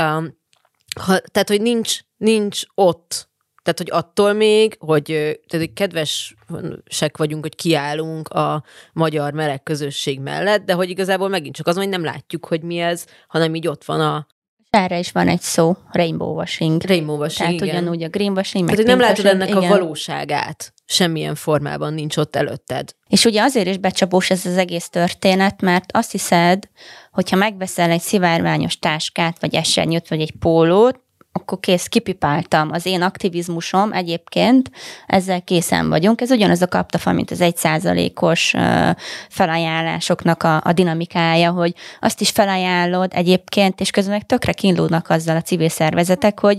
[0.00, 0.38] Um,
[1.00, 3.32] ha, tehát, hogy nincs, nincs ott
[3.64, 5.04] tehát, hogy attól még, hogy,
[5.46, 11.54] tehát, hogy kedvesek vagyunk, hogy kiállunk a magyar meleg közösség mellett, de hogy igazából megint
[11.54, 14.26] csak az, hogy nem látjuk, hogy mi ez, hanem így ott van a,
[14.70, 16.82] erre is van egy szó, rainbow washing.
[16.82, 17.82] Rainbow washing, Tehát igen.
[17.82, 19.62] ugyanúgy a green washing, meg Tehát, hogy nem látod ennek igen.
[19.62, 20.74] a valóságát.
[20.86, 22.94] Semmilyen formában nincs ott előtted.
[23.08, 26.68] És ugye azért is becsapós ez az egész történet, mert azt hiszed,
[27.12, 31.03] hogyha megveszel egy szivárványos táskát, vagy esernyőt, vagy egy pólót,
[31.36, 32.70] akkor kész, kipipáltam.
[32.72, 34.70] Az én aktivizmusom egyébként,
[35.06, 36.20] ezzel készen vagyunk.
[36.20, 38.54] Ez ugyanaz a kaptafa, mint az egy százalékos
[39.28, 45.36] felajánlásoknak a, a dinamikája, hogy azt is felajánlod egyébként, és közben meg tökre kínlódnak azzal
[45.36, 46.58] a civil szervezetek, hogy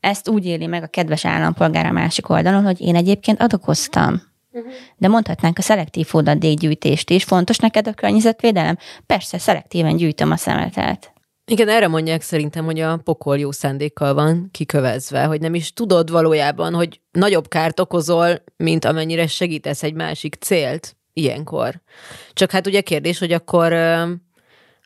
[0.00, 4.22] ezt úgy éli meg a kedves állampolgár a másik oldalon, hogy én egyébként adokoztam.
[4.50, 4.72] Uh-huh.
[4.96, 7.24] De mondhatnánk a szelektív hulladékgyűjtést is.
[7.24, 8.78] Fontos neked a környezetvédelem?
[9.06, 11.15] Persze, szelektíven gyűjtöm a szemetet.
[11.48, 16.10] Igen, erre mondják szerintem, hogy a pokol jó szándékkal van kikövezve, hogy nem is tudod
[16.10, 21.80] valójában, hogy nagyobb kárt okozol, mint amennyire segítesz egy másik célt ilyenkor.
[22.32, 23.72] Csak hát ugye kérdés, hogy akkor,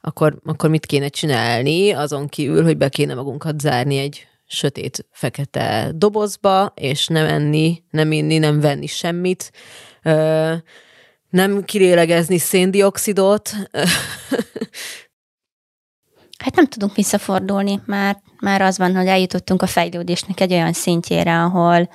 [0.01, 5.93] akkor, akkor mit kéne csinálni, azon kívül, hogy be kéne magunkat zárni egy sötét, fekete
[5.95, 9.53] dobozba, és nem enni, nem inni, nem venni semmit,
[11.31, 13.53] nem kirélegezni széndiokszidot,
[16.45, 21.43] Hát nem tudunk visszafordulni, már, már az van, hogy eljutottunk a fejlődésnek egy olyan szintjére,
[21.43, 21.89] ahol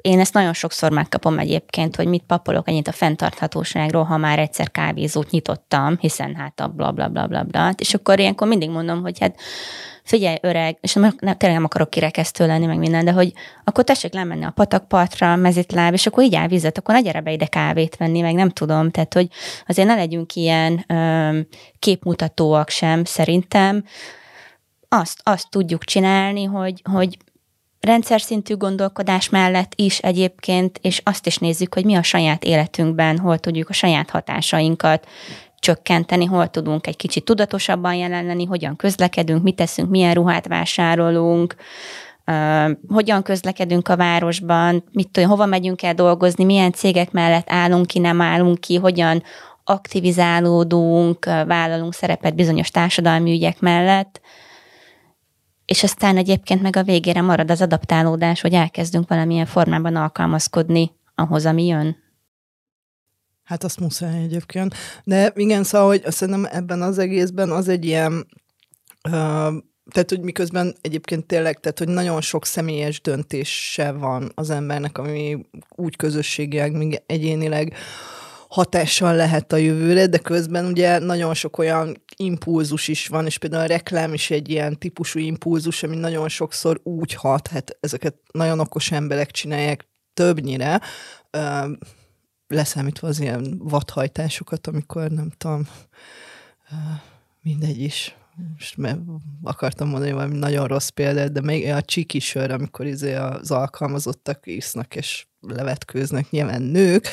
[0.00, 4.70] én ezt nagyon sokszor megkapom egyébként, hogy mit papolok ennyit a fenntarthatóságról, ha már egyszer
[4.70, 7.70] kávézót nyitottam, hiszen hát a bla bla bla bla bla.
[7.76, 9.40] És akkor ilyenkor mindig mondom, hogy hát
[10.02, 13.32] figyelj öreg, és nem, nem, tényleg nem akarok kirekesztő lenni, meg minden, de hogy
[13.64, 17.32] akkor tessék lemenni a patakpartra, mezitláb, és akkor így áll vizet, akkor ne gyere be
[17.32, 19.28] ide kávét venni, meg nem tudom, tehát hogy
[19.66, 21.38] azért ne legyünk ilyen ö,
[21.78, 23.84] képmutatóak sem, szerintem.
[24.88, 27.16] Azt, azt tudjuk csinálni, hogy, hogy
[27.86, 33.18] rendszer szintű gondolkodás mellett is egyébként, és azt is nézzük, hogy mi a saját életünkben,
[33.18, 35.06] hol tudjuk a saját hatásainkat
[35.58, 41.54] csökkenteni, hol tudunk egy kicsit tudatosabban jelen lenni, hogyan közlekedünk, mit teszünk, milyen ruhát vásárolunk,
[42.30, 47.86] Uh, hogyan közlekedünk a városban, mit tudom, hova megyünk el dolgozni, milyen cégek mellett állunk
[47.86, 49.22] ki, nem állunk ki, hogyan
[49.64, 54.20] aktivizálódunk, vállalunk szerepet bizonyos társadalmi ügyek mellett,
[55.66, 61.46] és aztán egyébként meg a végére marad az adaptálódás, hogy elkezdünk valamilyen formában alkalmazkodni ahhoz,
[61.46, 61.96] ami jön.
[63.44, 64.74] Hát azt muszáj egyébként.
[65.04, 68.12] De igen, szóval, hogy szerintem ebben az egészben az egy ilyen,
[69.04, 69.54] uh,
[69.90, 75.46] tehát, hogy miközben egyébként tényleg, tehát, hogy nagyon sok személyes döntése van az embernek, ami
[75.76, 77.74] úgy közösségileg, még egyénileg
[78.56, 83.62] hatással lehet a jövőre, de közben ugye nagyon sok olyan impulzus is van, és például
[83.62, 88.60] a reklám is egy ilyen típusú impulzus, ami nagyon sokszor úgy hat, hát ezeket nagyon
[88.60, 90.80] okos emberek csinálják többnyire,
[92.46, 95.68] leszámítva az ilyen vadhajtásokat, amikor nem tudom,
[97.42, 98.16] mindegy is.
[98.56, 98.98] Most mert
[99.42, 104.46] akartam mondani valami nagyon rossz példát, de még a csiki sör, amikor izé az alkalmazottak
[104.46, 107.08] isznak és levetkőznek, nyilván nők,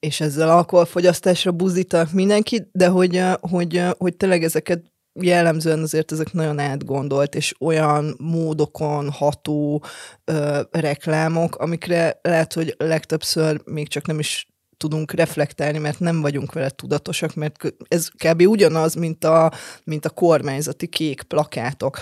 [0.00, 4.82] és ezzel alkoholfogyasztásra buzítanak mindenkit, de hogy, hogy, hogy tényleg ezeket
[5.20, 9.84] jellemzően azért ezek nagyon átgondolt, és olyan módokon ható
[10.24, 14.46] ö, reklámok, amikre lehet, hogy legtöbbször még csak nem is
[14.76, 18.42] tudunk reflektálni, mert nem vagyunk vele tudatosak, mert ez kb.
[18.46, 19.52] ugyanaz, mint a,
[19.84, 21.98] mint a kormányzati kék plakátok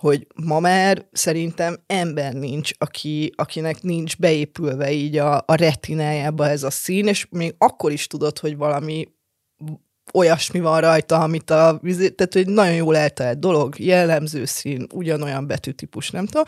[0.00, 6.62] hogy ma már szerintem ember nincs, aki, akinek nincs beépülve így a, a retinájába ez
[6.62, 9.08] a szín, és még akkor is tudod, hogy valami
[10.14, 16.10] olyasmi van rajta, amit a, tehát hogy nagyon jól eltalált dolog, jellemző szín, ugyanolyan betűtípus,
[16.10, 16.44] nem tudom.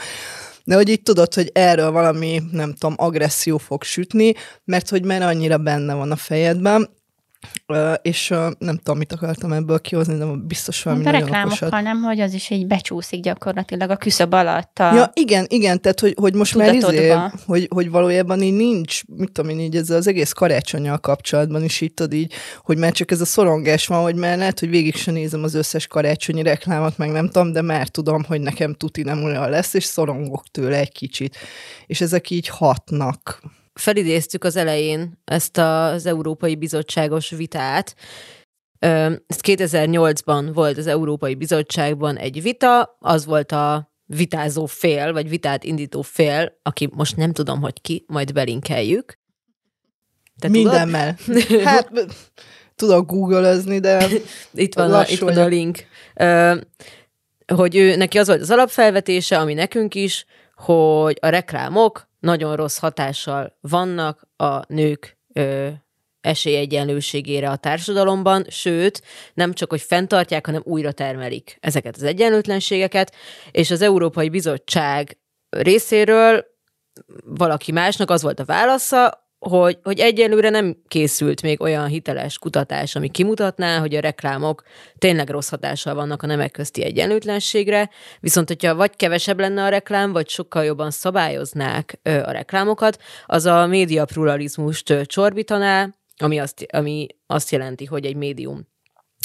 [0.65, 4.33] De hogy így tudod, hogy erről valami, nem tudom, agresszió fog sütni,
[4.65, 6.89] mert hogy már annyira benne van a fejedben,
[7.68, 11.80] Uh, és uh, nem tudom, mit akartam ebből kihozni, de biztos valami hát a reklámokkal
[11.80, 14.78] nem, hogy az is így becsúszik gyakorlatilag a küszöb alatt.
[14.78, 17.14] A ja, igen, igen, tehát hogy, hogy most már izé,
[17.47, 21.80] hogy, hogy valójában így nincs, mit tudom én, így ez az egész karácsonyjal kapcsolatban is
[21.80, 24.95] itt ad így, hogy már csak ez a szorongás van, hogy már lehet, hogy végig
[24.95, 29.03] sem nézem az összes karácsonyi reklámot, meg nem tudom, de már tudom, hogy nekem tuti
[29.03, 31.36] nem olyan lesz, és szorongok tőle egy kicsit.
[31.86, 33.40] És ezek így hatnak
[33.75, 37.95] felidéztük az elején ezt az Európai Bizottságos vitát.
[38.79, 45.64] Ez 2008-ban volt az Európai Bizottságban egy vita, az volt a vitázó fél, vagy vitát
[45.64, 49.18] indító fél, aki most nem tudom, hogy ki, majd belinkeljük.
[50.39, 51.16] Te Mindennel.
[51.64, 51.91] Hát
[52.75, 54.07] tudok googlezni, de
[54.55, 55.79] itt van, a, itt van a link.
[57.55, 62.79] Hogy ő, neki az volt az alapfelvetése, ami nekünk is, hogy a reklámok nagyon rossz
[62.79, 65.68] hatással vannak a nők ö,
[66.20, 69.03] esélyegyenlőségére a társadalomban, sőt,
[69.35, 73.14] nem csak, hogy fenntartják, hanem újra termelik ezeket az egyenlőtlenségeket,
[73.51, 75.18] és az Európai Bizottság
[75.51, 76.45] részéről
[77.25, 82.97] valaki másnak az volt a válasza, hogy, hogy egyelőre nem készült még olyan hiteles kutatás,
[82.97, 84.62] ami kimutatná, hogy a reklámok
[84.99, 87.90] tényleg rossz hatással vannak a nemek közti egyenlőtlenségre,
[88.20, 93.66] viszont hogyha vagy kevesebb lenne a reklám, vagy sokkal jobban szabályoznák a reklámokat, az a
[93.66, 98.72] média pluralizmust csorbítaná, ami azt, ami azt jelenti, hogy egy médium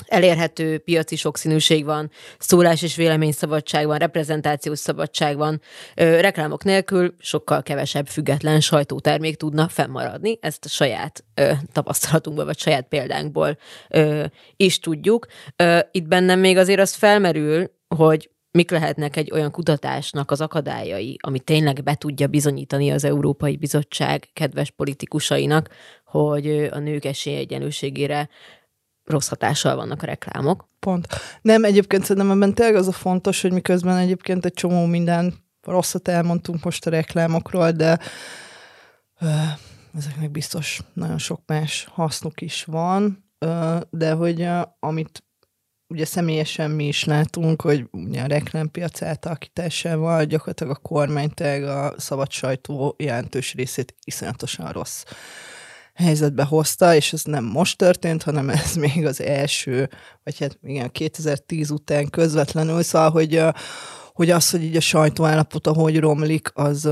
[0.06, 5.62] elérhető piaci sokszínűség van, szólás és véleményszabadság van, reprezentációs szabadság van,
[5.96, 12.60] ö, reklámok nélkül sokkal kevesebb független sajtótermék tudna fennmaradni, ezt a saját ö, tapasztalatunkból, vagy
[12.60, 13.58] saját példánkból
[13.90, 14.26] ö,
[14.56, 15.26] is tudjuk.
[15.56, 21.18] Ö, itt bennem még azért az felmerül, hogy mik lehetnek egy olyan kutatásnak az akadályai,
[21.22, 25.70] ami tényleg be tudja bizonyítani az Európai Bizottság kedves politikusainak,
[26.06, 28.30] hogy a nők esélyegyenlőségére
[29.08, 30.70] rossz hatással vannak a reklámok.
[30.80, 31.08] Pont.
[31.42, 36.08] Nem, egyébként szerintem ebben tényleg az a fontos, hogy miközben egyébként egy csomó minden rosszat
[36.08, 38.00] elmondtunk most a reklámokról, de
[39.20, 39.28] ö,
[39.98, 45.24] ezeknek biztos nagyon sok más hasznuk is van, ö, de hogy ö, amit
[45.88, 52.32] ugye személyesen mi is látunk, hogy ugye a reklámpiac átalakításával gyakorlatilag a kormánytag a szabad
[52.32, 55.04] sajtó jelentős részét iszonyatosan rossz
[55.98, 59.90] helyzetbe hozta, és ez nem most történt, hanem ez még az első,
[60.24, 63.44] vagy hát igen, 2010 után közvetlenül, szóval, hogy,
[64.14, 66.90] hogy az, hogy így a sajtóállapota hogy romlik, az,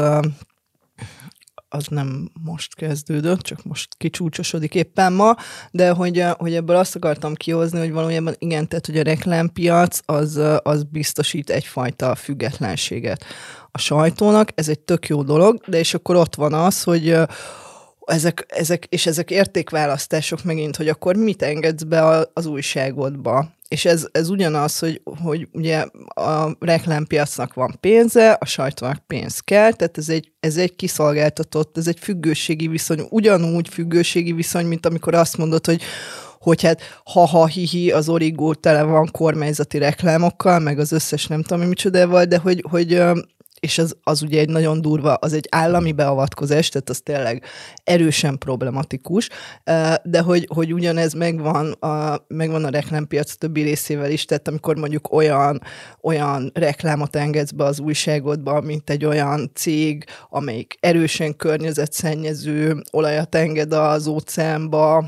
[1.69, 5.35] az nem most kezdődött, csak most kicsúcsosodik éppen ma,
[5.71, 10.41] de hogy, hogy ebből azt akartam kihozni, hogy valójában igen, tehát hogy a reklámpiac az,
[10.63, 13.23] az biztosít egyfajta függetlenséget
[13.71, 17.17] a sajtónak, ez egy tök jó dolog, de és akkor ott van az, hogy,
[18.05, 23.53] ezek, ezek, és ezek értékválasztások megint, hogy akkor mit engedsz be az újságodba.
[23.67, 29.71] És ez, ez ugyanaz, hogy, hogy ugye a reklámpiacnak van pénze, a sajtónak pénz kell,
[29.71, 35.13] tehát ez egy, ez egy kiszolgáltatott, ez egy függőségi viszony, ugyanúgy függőségi viszony, mint amikor
[35.13, 35.81] azt mondod, hogy
[36.45, 41.67] hogy hát ha-ha hihi az origó tele van kormányzati reklámokkal, meg az összes nem tudom
[41.67, 43.01] micsodával, de hogy, hogy
[43.65, 47.43] és az, az ugye egy nagyon durva, az egy állami beavatkozás, tehát az tényleg
[47.83, 49.29] erősen problematikus,
[50.03, 55.13] de hogy, hogy ugyanez megvan a, megvan a reklámpiac többi részével is, tehát amikor mondjuk
[55.13, 55.61] olyan,
[56.01, 63.73] olyan reklámot engedsz be az újságodba, mint egy olyan cég, amelyik erősen környezetszennyező olajat enged
[63.73, 65.05] az óceánba,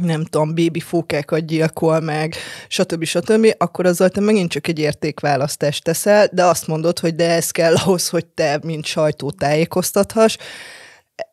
[0.00, 2.34] nem tudom, fókákat gyilkol meg,
[2.68, 3.04] stb.
[3.04, 7.50] stb., akkor azzal te megint csak egy értékválasztást teszel, de azt mondod, hogy de ez
[7.50, 10.36] kell ahhoz, hogy te, mint sajtó tájékoztathass.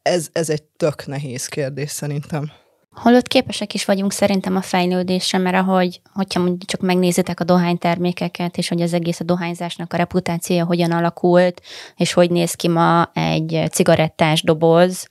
[0.02, 2.52] Ez, ez egy tök nehéz kérdés szerintem.
[2.94, 8.58] Holott képesek is vagyunk szerintem a fejlődésre, mert ahogy, hogyha mondjuk csak megnézitek a dohánytermékeket,
[8.58, 11.62] és hogy az egész a dohányzásnak a reputációja hogyan alakult,
[11.96, 15.10] és hogy néz ki ma egy cigarettás doboz,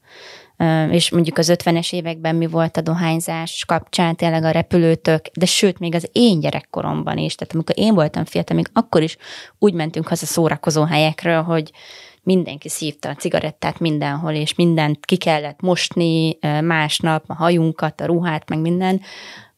[0.91, 5.79] és mondjuk az 50-es években mi volt a dohányzás kapcsán, tényleg a repülőtök, de sőt,
[5.79, 9.17] még az én gyerekkoromban is, tehát amikor én voltam fiatal, még akkor is
[9.59, 11.71] úgy mentünk haza szórakozó helyekről, hogy
[12.23, 18.49] mindenki szívta a cigarettát mindenhol, és mindent ki kellett mosni másnap, a hajunkat, a ruhát,
[18.49, 19.01] meg minden.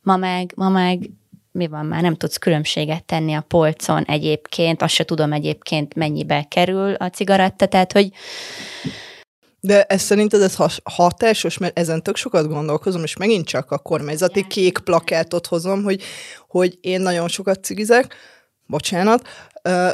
[0.03, 1.11] Ma meg, ma meg
[1.53, 6.47] mi van már, nem tudsz különbséget tenni a polcon egyébként, azt se tudom egyébként mennyibe
[6.49, 8.13] kerül a cigaretta, tehát hogy
[9.65, 14.47] de ez szerinted ez hatásos, mert ezen tök sokat gondolkozom, és megint csak a kormányzati
[14.47, 16.03] kék plakátot hozom, hogy,
[16.49, 18.15] hogy én nagyon sokat cigizek,
[18.67, 19.29] bocsánat,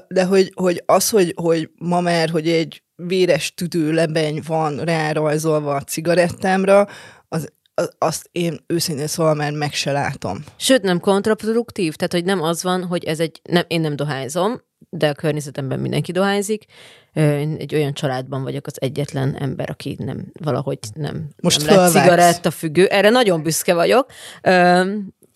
[0.09, 5.83] de hogy, hogy az, hogy, hogy ma már, hogy egy véres tüdőlebeny van rárajzolva a
[5.83, 6.89] cigarettámra,
[7.29, 7.53] az
[7.99, 10.45] azt én őszintén szóval már meg se látom.
[10.57, 14.61] Sőt, nem kontraproduktív, tehát hogy nem az van, hogy ez egy, nem, én nem dohányzom,
[14.91, 16.64] de a környezetemben mindenki dohányzik.
[17.12, 21.91] Én egy olyan családban vagyok az egyetlen ember, aki nem valahogy nem, Most nem lett
[21.91, 22.86] cigaretta függő.
[22.86, 24.07] Erre nagyon büszke vagyok.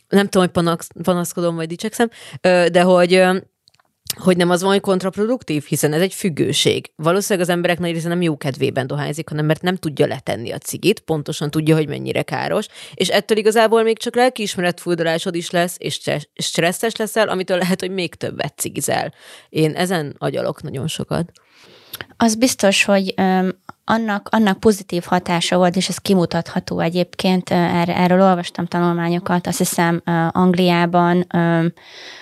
[0.09, 2.09] Nem tudom, hogy panaszkodom, vagy dicsekszem,
[2.40, 3.24] de hogy
[4.16, 6.90] hogy nem az van, hogy kontraproduktív, hiszen ez egy függőség.
[6.96, 10.58] Valószínűleg az emberek nagy része nem jó kedvében dohányzik, hanem mert nem tudja letenni a
[10.58, 15.76] cigit, pontosan tudja, hogy mennyire káros, és ettől igazából még csak lelkiismeret furdalásod is lesz,
[15.78, 16.00] és
[16.34, 19.14] stresszes leszel, amitől lehet, hogy még többet cigizel.
[19.48, 21.32] Én ezen agyalok nagyon sokat.
[22.16, 23.14] Az biztos, hogy
[23.84, 31.26] annak, annak pozitív hatása volt, és ez kimutatható egyébként, erről olvastam tanulmányokat, azt hiszem Angliában,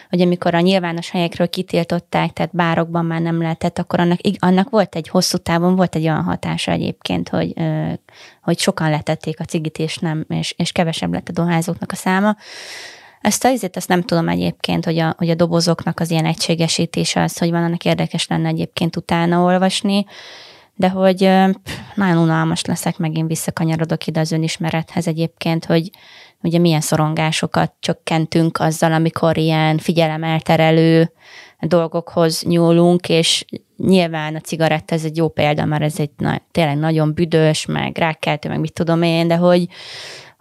[0.09, 4.95] hogy amikor a nyilvános helyekről kitiltották, tehát bárokban már nem lehetett, akkor annak, annak volt
[4.95, 7.55] egy hosszú távon, volt egy olyan hatása egyébként, hogy,
[8.43, 12.37] hogy sokan letették a cigit, és, nem, és, és kevesebb lett a dohányzóknak a száma.
[13.23, 17.39] Ezt azért ezt nem tudom egyébként, hogy a, hogy a dobozoknak az ilyen egységesítése az,
[17.39, 20.07] hogy van, annak érdekes lenne egyébként utána olvasni,
[20.75, 21.31] de hogy
[21.95, 25.91] nagyon unalmas leszek, megint visszakanyarodok ide az önismerethez egyébként, hogy
[26.43, 31.13] ugye milyen szorongásokat csökkentünk azzal, amikor ilyen figyelemelterelő
[31.61, 33.45] dolgokhoz nyúlunk, és
[33.77, 37.97] nyilván a cigaretta ez egy jó példa, mert ez egy na, tényleg nagyon büdös, meg
[37.97, 39.67] rákkeltő, meg mit tudom én, de hogy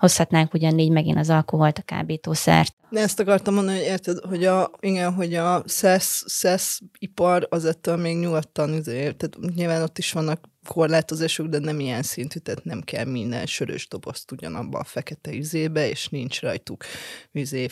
[0.01, 2.75] hozhatnánk ugyanígy megint az alkoholt, a kábítószert.
[2.89, 7.65] De ezt akartam mondani, hogy érted, hogy a, igen, hogy a szesz, szesz ipar az
[7.65, 12.63] ettől még nyugodtan, azért, tehát nyilván ott is vannak korlátozások, de nem ilyen szintű, tehát
[12.63, 16.83] nem kell minden sörös dobozt ugyanabba a fekete üzébe, és nincs rajtuk
[17.31, 17.67] üzé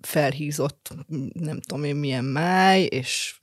[0.00, 0.90] felhízott,
[1.32, 3.38] nem tudom én milyen máj, és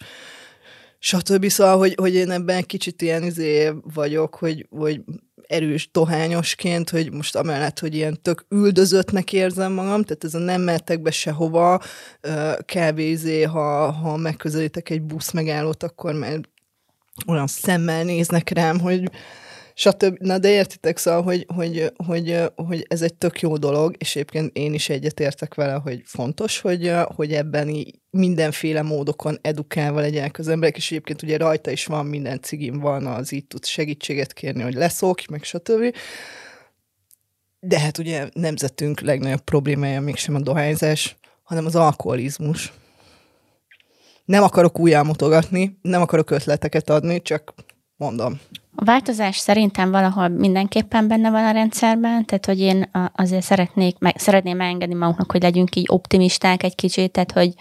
[1.04, 1.47] stb.
[1.47, 5.02] Szóval, hogy, hogy én ebben kicsit ilyen izé vagyok, hogy, hogy
[5.47, 10.62] erős dohányosként, hogy most amellett, hogy ilyen tök üldözöttnek érzem magam, tehát ez a nem
[10.62, 11.82] mehetek be sehova,
[12.66, 12.99] kb.
[12.99, 16.39] Izé, ha, ha megközelítek egy busz megállót, akkor már
[17.28, 19.12] olyan szemmel néznek rám, hogy
[19.82, 20.17] stb.
[20.19, 24.57] Na de értitek, szóval, hogy, hogy, hogy, hogy ez egy tök jó dolog, és egyébként
[24.57, 30.47] én is egyetértek vele, hogy fontos, hogy, hogy ebben így mindenféle módokon edukálva legyenek az
[30.47, 34.61] emberek, és egyébként ugye rajta is van, minden cigim van, az így tud segítséget kérni,
[34.61, 35.95] hogy leszokj, meg stb.
[37.59, 42.73] De hát ugye nemzetünk legnagyobb problémája mégsem a dohányzás, hanem az alkoholizmus.
[44.25, 47.53] Nem akarok újjá mutogatni, nem akarok ötleteket adni, csak
[47.95, 48.39] mondom.
[48.76, 54.17] A változás szerintem valahol mindenképpen benne van a rendszerben, tehát hogy én azért szeretnék, meg,
[54.17, 57.53] szeretném engedni magunknak, hogy legyünk így optimisták egy kicsit, tehát hogy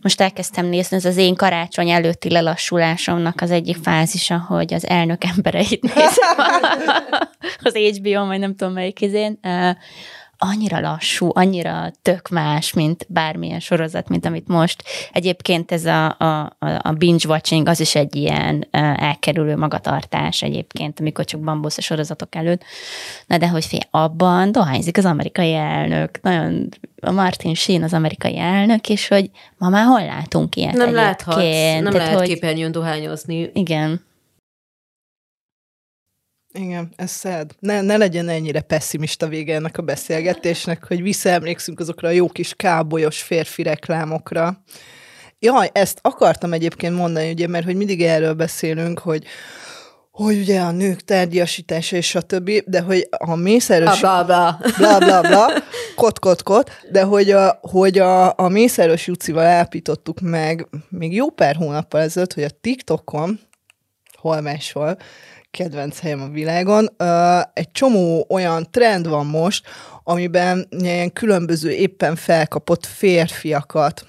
[0.00, 5.24] most elkezdtem nézni, ez az én karácsony előtti lelassulásomnak az egyik fázisa, hogy az elnök
[5.24, 6.36] embereit nézem.
[7.62, 9.38] Az HBO, vagy nem tudom melyik izén,
[10.38, 14.82] annyira lassú, annyira tök más, mint bármilyen sorozat, mint amit most.
[15.12, 18.66] Egyébként ez a, a, a binge-watching, az is egy ilyen
[18.96, 22.62] elkerülő magatartás egyébként, amikor csak bambusz a sorozatok előtt.
[23.26, 26.20] Na de hogy fél, abban dohányzik az amerikai elnök.
[26.22, 26.68] Nagyon
[27.00, 31.36] a Martin Sheen az amerikai elnök, és hogy ma már hol látunk ilyet Nem láthatsz,
[31.36, 32.28] nem Tehát, lehet hogy...
[32.28, 33.50] képernyőn dohányozni.
[33.52, 34.05] Igen.
[36.56, 37.52] Igen, ez szed.
[37.58, 42.54] Ne, ne legyen ennyire pessimista vége ennek a beszélgetésnek, hogy visszaemlékszünk azokra a jó kis
[42.54, 44.62] kábolyos férfi reklámokra.
[45.38, 49.24] Jaj, ezt akartam egyébként mondani, ugye, mert hogy mindig erről beszélünk, hogy
[50.16, 54.00] hogy ugye a nők tárgyasítása és a többi, de hogy a mészerős...
[54.00, 54.98] Bla, bla, bla.
[54.98, 55.46] bla, bla,
[55.96, 61.30] kot, kot, kot, de hogy a, hogy a, a mészerős Jucival állapítottuk meg még jó
[61.30, 63.40] pár hónappal ezelőtt, hogy a TikTokon,
[64.18, 64.96] hol máshol,
[65.56, 66.88] kedvenc helyem a világon.
[67.52, 69.66] Egy csomó olyan trend van most,
[70.04, 74.06] amiben ilyen különböző éppen felkapott férfiakat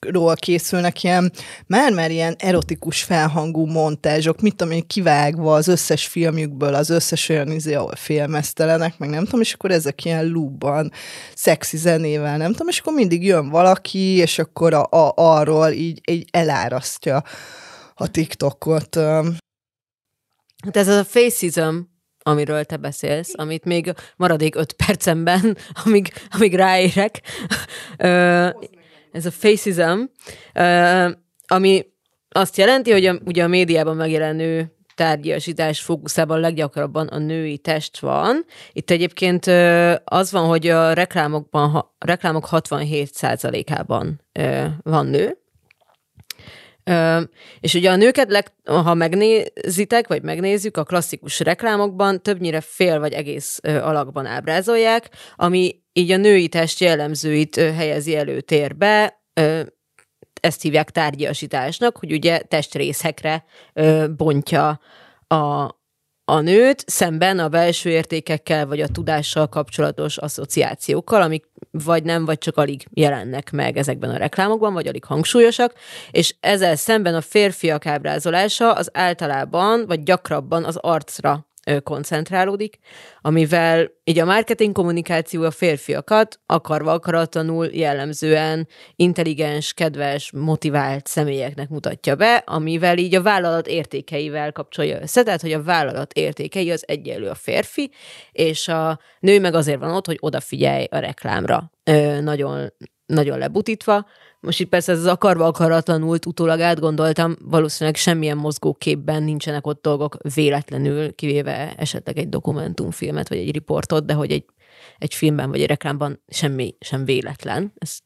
[0.00, 1.32] ról készülnek ilyen,
[1.66, 7.50] már-már ilyen erotikus felhangú montázsok, mit tudom én, kivágva az összes filmjükből, az összes olyan
[7.50, 10.92] izé, ahol filmesztelenek, meg nem tudom, és akkor ezek ilyen lúbban,
[11.34, 16.00] szexi zenével, nem tudom, és akkor mindig jön valaki, és akkor a, a, arról így,
[16.10, 17.22] így elárasztja
[17.94, 18.98] a TikTokot.
[20.64, 21.76] Hát ez az a facism,
[22.22, 27.20] amiről te beszélsz, amit még maradék öt percemben, amíg, amíg ráérek.
[29.12, 30.00] ez a facism,
[31.46, 31.86] ami
[32.28, 38.44] azt jelenti, hogy a, ugye a médiában megjelenő tárgyasítás fókuszában leggyakrabban a női test van.
[38.72, 39.46] Itt egyébként
[40.04, 44.20] az van, hogy a reklámokban, reklámok 67%-ában
[44.82, 45.43] van nő,
[47.60, 53.60] és ugye a nőket, ha megnézitek, vagy megnézzük, a klasszikus reklámokban többnyire fél vagy egész
[53.62, 59.22] alakban ábrázolják, ami így a női test jellemzőit helyezi előtérbe,
[60.40, 63.44] ezt hívják tárgyasításnak, hogy ugye testrészekre
[64.16, 64.80] bontja
[65.26, 65.68] a,
[66.24, 72.38] a nőt szemben a belső értékekkel vagy a tudással kapcsolatos asszociációkkal, amik vagy nem, vagy
[72.38, 75.74] csak alig jelennek meg ezekben a reklámokban, vagy alig hangsúlyosak,
[76.10, 81.46] és ezzel szemben a férfiak ábrázolása az általában, vagy gyakrabban az arcra
[81.82, 82.78] koncentrálódik,
[83.20, 92.14] amivel így a marketing kommunikáció a férfiakat akarva akaratlanul jellemzően intelligens, kedves, motivált személyeknek mutatja
[92.16, 97.28] be, amivel így a vállalat értékeivel kapcsolja össze, tehát hogy a vállalat értékei az egyenlő
[97.28, 97.90] a férfi,
[98.32, 101.70] és a nő meg azért van ott, hogy odafigyelj a reklámra.
[101.84, 102.72] Ö, nagyon,
[103.06, 104.06] nagyon lebutítva,
[104.44, 110.16] most itt persze ez az akarva akaratlanul utólag átgondoltam, valószínűleg semmilyen mozgóképben nincsenek ott dolgok
[110.34, 114.44] véletlenül, kivéve esetleg egy dokumentumfilmet, vagy egy riportot, de hogy egy,
[114.98, 117.72] egy filmben vagy egy reklámban semmi sem véletlen.
[117.74, 117.98] Ez...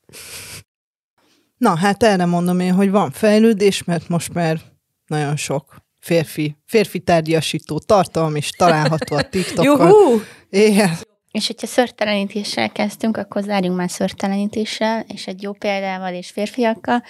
[1.57, 4.61] Na, hát erre mondom én, hogy van fejlődés, mert most már
[5.07, 9.64] nagyon sok férfi, férfi tárgyasító tartalom is található a TikTokon.
[9.64, 10.20] Juhú!
[10.51, 10.90] Igen.
[11.39, 17.03] És hogyha szörtelenítéssel kezdtünk, akkor zárjunk már szörtelenítéssel, és egy jó példával és férfiakkal.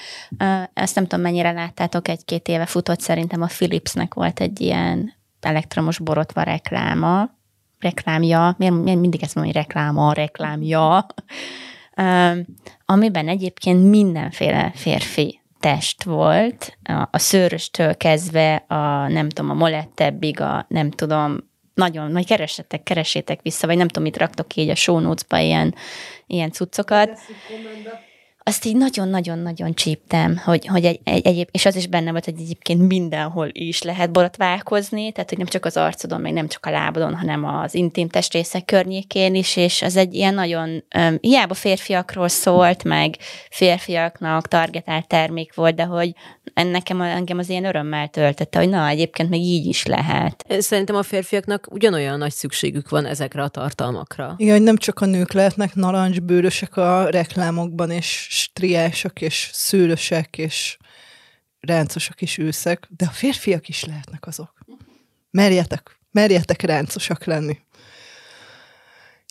[0.72, 5.99] Ezt nem tudom, mennyire láttátok, egy-két éve futott szerintem a Philipsnek volt egy ilyen elektromos
[5.99, 7.31] borotva rekláma,
[7.79, 11.07] reklámja, miért, mindig ezt mondom, hogy rekláma, reklámja,
[12.85, 16.79] amiben egyébként mindenféle férfi test volt,
[17.11, 21.47] a szőröstől kezdve a nem tudom, a molettebbig, a nem tudom,
[21.79, 25.74] nagyon, nagy keresetek, keresétek vissza, vagy nem tudom, mit raktok így a show notes-ba ilyen,
[26.26, 27.18] ilyen cuccokat
[28.49, 32.40] azt így nagyon-nagyon-nagyon csíptem, hogy, hogy egy, egy, egy, és az is benne volt, hogy
[32.40, 36.70] egyébként mindenhol is lehet borotválkozni, tehát hogy nem csak az arcodon, meg nem csak a
[36.70, 42.28] lábadon, hanem az intim testrészek környékén is, és az egy ilyen nagyon, um, hiába férfiakról
[42.28, 43.16] szólt, meg
[43.51, 46.14] férfiaknak targetált termék volt, de hogy
[46.55, 50.44] nekem engem az ilyen örömmel töltette, hogy na, egyébként meg így is lehet.
[50.59, 54.34] Szerintem a férfiaknak ugyanolyan nagy szükségük van ezekre a tartalmakra.
[54.36, 60.76] Igen, hogy nem csak a nők lehetnek narancsbőrösek a reklámokban, és striások, és szőlösek, és
[61.61, 64.53] ráncosak és őszek, de a férfiak is lehetnek azok.
[65.30, 67.59] Merjetek, merjetek ráncosak lenni.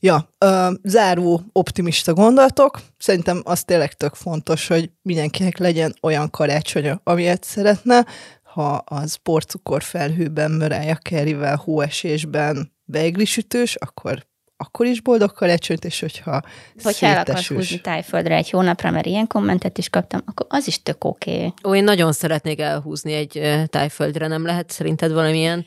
[0.02, 2.82] Ja, ö, záró optimista gondolatok.
[2.98, 8.06] Szerintem az tényleg tök fontos, hogy mindenkinek legyen olyan karácsonya, amilyet szeretne.
[8.44, 14.26] Ha az porcukor felhőben, Mörája Kerryvel, hóesésben beiglisütős, akkor
[14.58, 16.42] akkor is boldog karácsonyt, és hogyha
[16.84, 20.84] Hogyha el akarsz húzni tájföldre egy hónapra, mert ilyen kommentet is kaptam, akkor az is
[20.84, 21.36] tök oké.
[21.36, 21.54] Okay.
[21.64, 25.66] Ó, én nagyon szeretnék elhúzni egy tájföldre, nem lehet szerinted valamilyen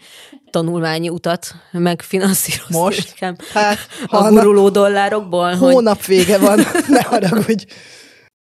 [0.50, 2.78] tanulmányi utat megfinanszírozni?
[2.78, 3.08] Most?
[3.08, 3.36] Nekem?
[3.52, 5.54] Hát, a guruló dollárokból?
[5.54, 6.16] Hónap hogy...
[6.16, 7.64] vége van, ne haragudj.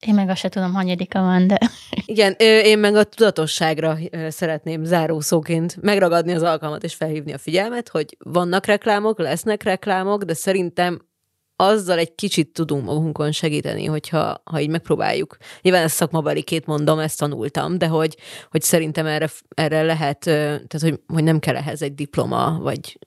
[0.07, 1.57] Én meg azt se tudom, hanyadika van, de...
[2.05, 3.97] Igen, én meg a tudatosságra
[4.29, 10.33] szeretném zárószóként megragadni az alkalmat és felhívni a figyelmet, hogy vannak reklámok, lesznek reklámok, de
[10.33, 11.07] szerintem
[11.55, 15.37] azzal egy kicsit tudunk magunkon segíteni, hogyha ha így megpróbáljuk.
[15.61, 18.17] Nyilván ezt szakmabeli két mondom, ezt tanultam, de hogy,
[18.49, 22.99] hogy szerintem erre, erre lehet, tehát hogy, hogy nem kell ehhez egy diploma, vagy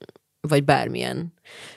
[0.49, 1.32] vagy bármilyen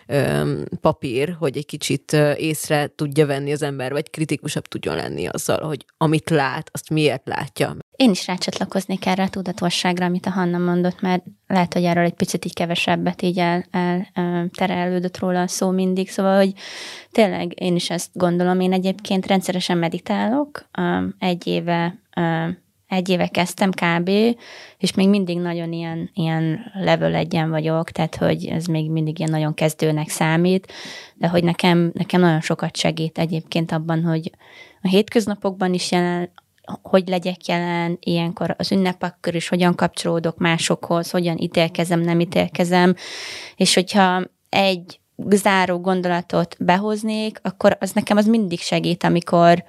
[0.07, 5.67] ö, papír, hogy egy kicsit észre tudja venni az ember, vagy kritikusabb tudjon lenni azzal,
[5.67, 7.75] hogy amit lát, azt miért látja.
[7.95, 12.13] Én is rácsatlakoznék erre a tudatosságra, amit a Hanna mondott, mert lehet, hogy erről egy
[12.13, 14.09] picit így kevesebbet így el, el
[14.57, 16.53] terelődött róla a szó mindig, szóval, hogy
[17.11, 18.59] tényleg én is ezt gondolom.
[18.59, 20.69] Én egyébként rendszeresen meditálok,
[21.19, 21.99] egy éve
[22.87, 24.09] egy éve kezdtem kb.,
[24.77, 29.31] és még mindig nagyon ilyen, ilyen level egyen vagyok, tehát hogy ez még mindig ilyen
[29.31, 30.73] nagyon kezdőnek számít,
[31.15, 34.31] de hogy nekem, nekem nagyon sokat segít egyébként abban, hogy
[34.81, 36.31] a hétköznapokban is jelen,
[36.81, 42.95] hogy legyek jelen, ilyenkor az ünnepakkor is hogyan kapcsolódok másokhoz, hogyan ítélkezem, nem ítélkezem,
[43.55, 44.99] és hogyha egy
[45.29, 49.63] záró gondolatot behoznék, akkor az nekem az mindig segít, amikor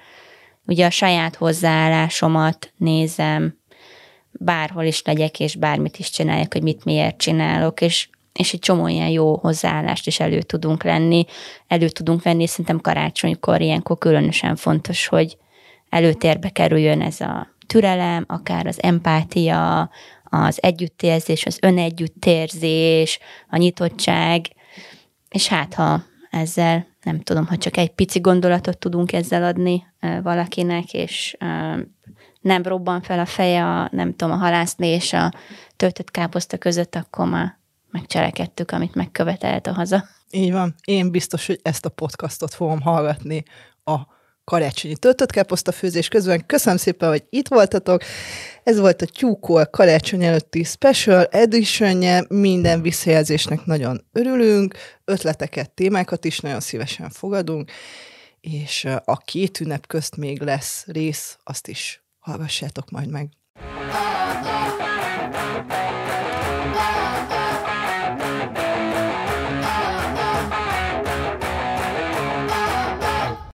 [0.66, 3.58] ugye a saját hozzáállásomat nézem,
[4.32, 8.88] bárhol is legyek, és bármit is csináljak, hogy mit miért csinálok, és, és egy csomó
[8.88, 11.24] ilyen jó hozzáállást is elő tudunk lenni,
[11.68, 15.36] elő tudunk venni, szerintem karácsonykor ilyenkor különösen fontos, hogy
[15.88, 19.90] előtérbe kerüljön ez a türelem, akár az empátia,
[20.24, 23.18] az együttérzés, az önegyüttérzés,
[23.50, 24.46] a nyitottság,
[25.28, 29.86] és hát ha ezzel, nem tudom, ha csak egy pici gondolatot tudunk ezzel adni
[30.22, 31.36] valakinek, és
[32.40, 35.32] nem robban fel a feje a, nem tudom, a halászni és a
[35.76, 37.58] töltött káposzta között, akkor már
[37.90, 40.04] megcselekedtük, amit megkövetelt a haza.
[40.30, 40.74] Így van.
[40.84, 43.42] Én biztos, hogy ezt a podcastot fogom hallgatni
[43.84, 43.96] a
[44.44, 46.46] karácsonyi töltött káposzta főzés közben.
[46.46, 48.02] Köszönöm szépen, hogy itt voltatok.
[48.66, 54.74] Ez volt a Tyúkol karácsony előtti special edition Minden visszajelzésnek nagyon örülünk,
[55.04, 57.70] ötleteket, témákat is nagyon szívesen fogadunk,
[58.40, 63.28] és a két ünnep közt még lesz rész, azt is hallgassátok majd meg.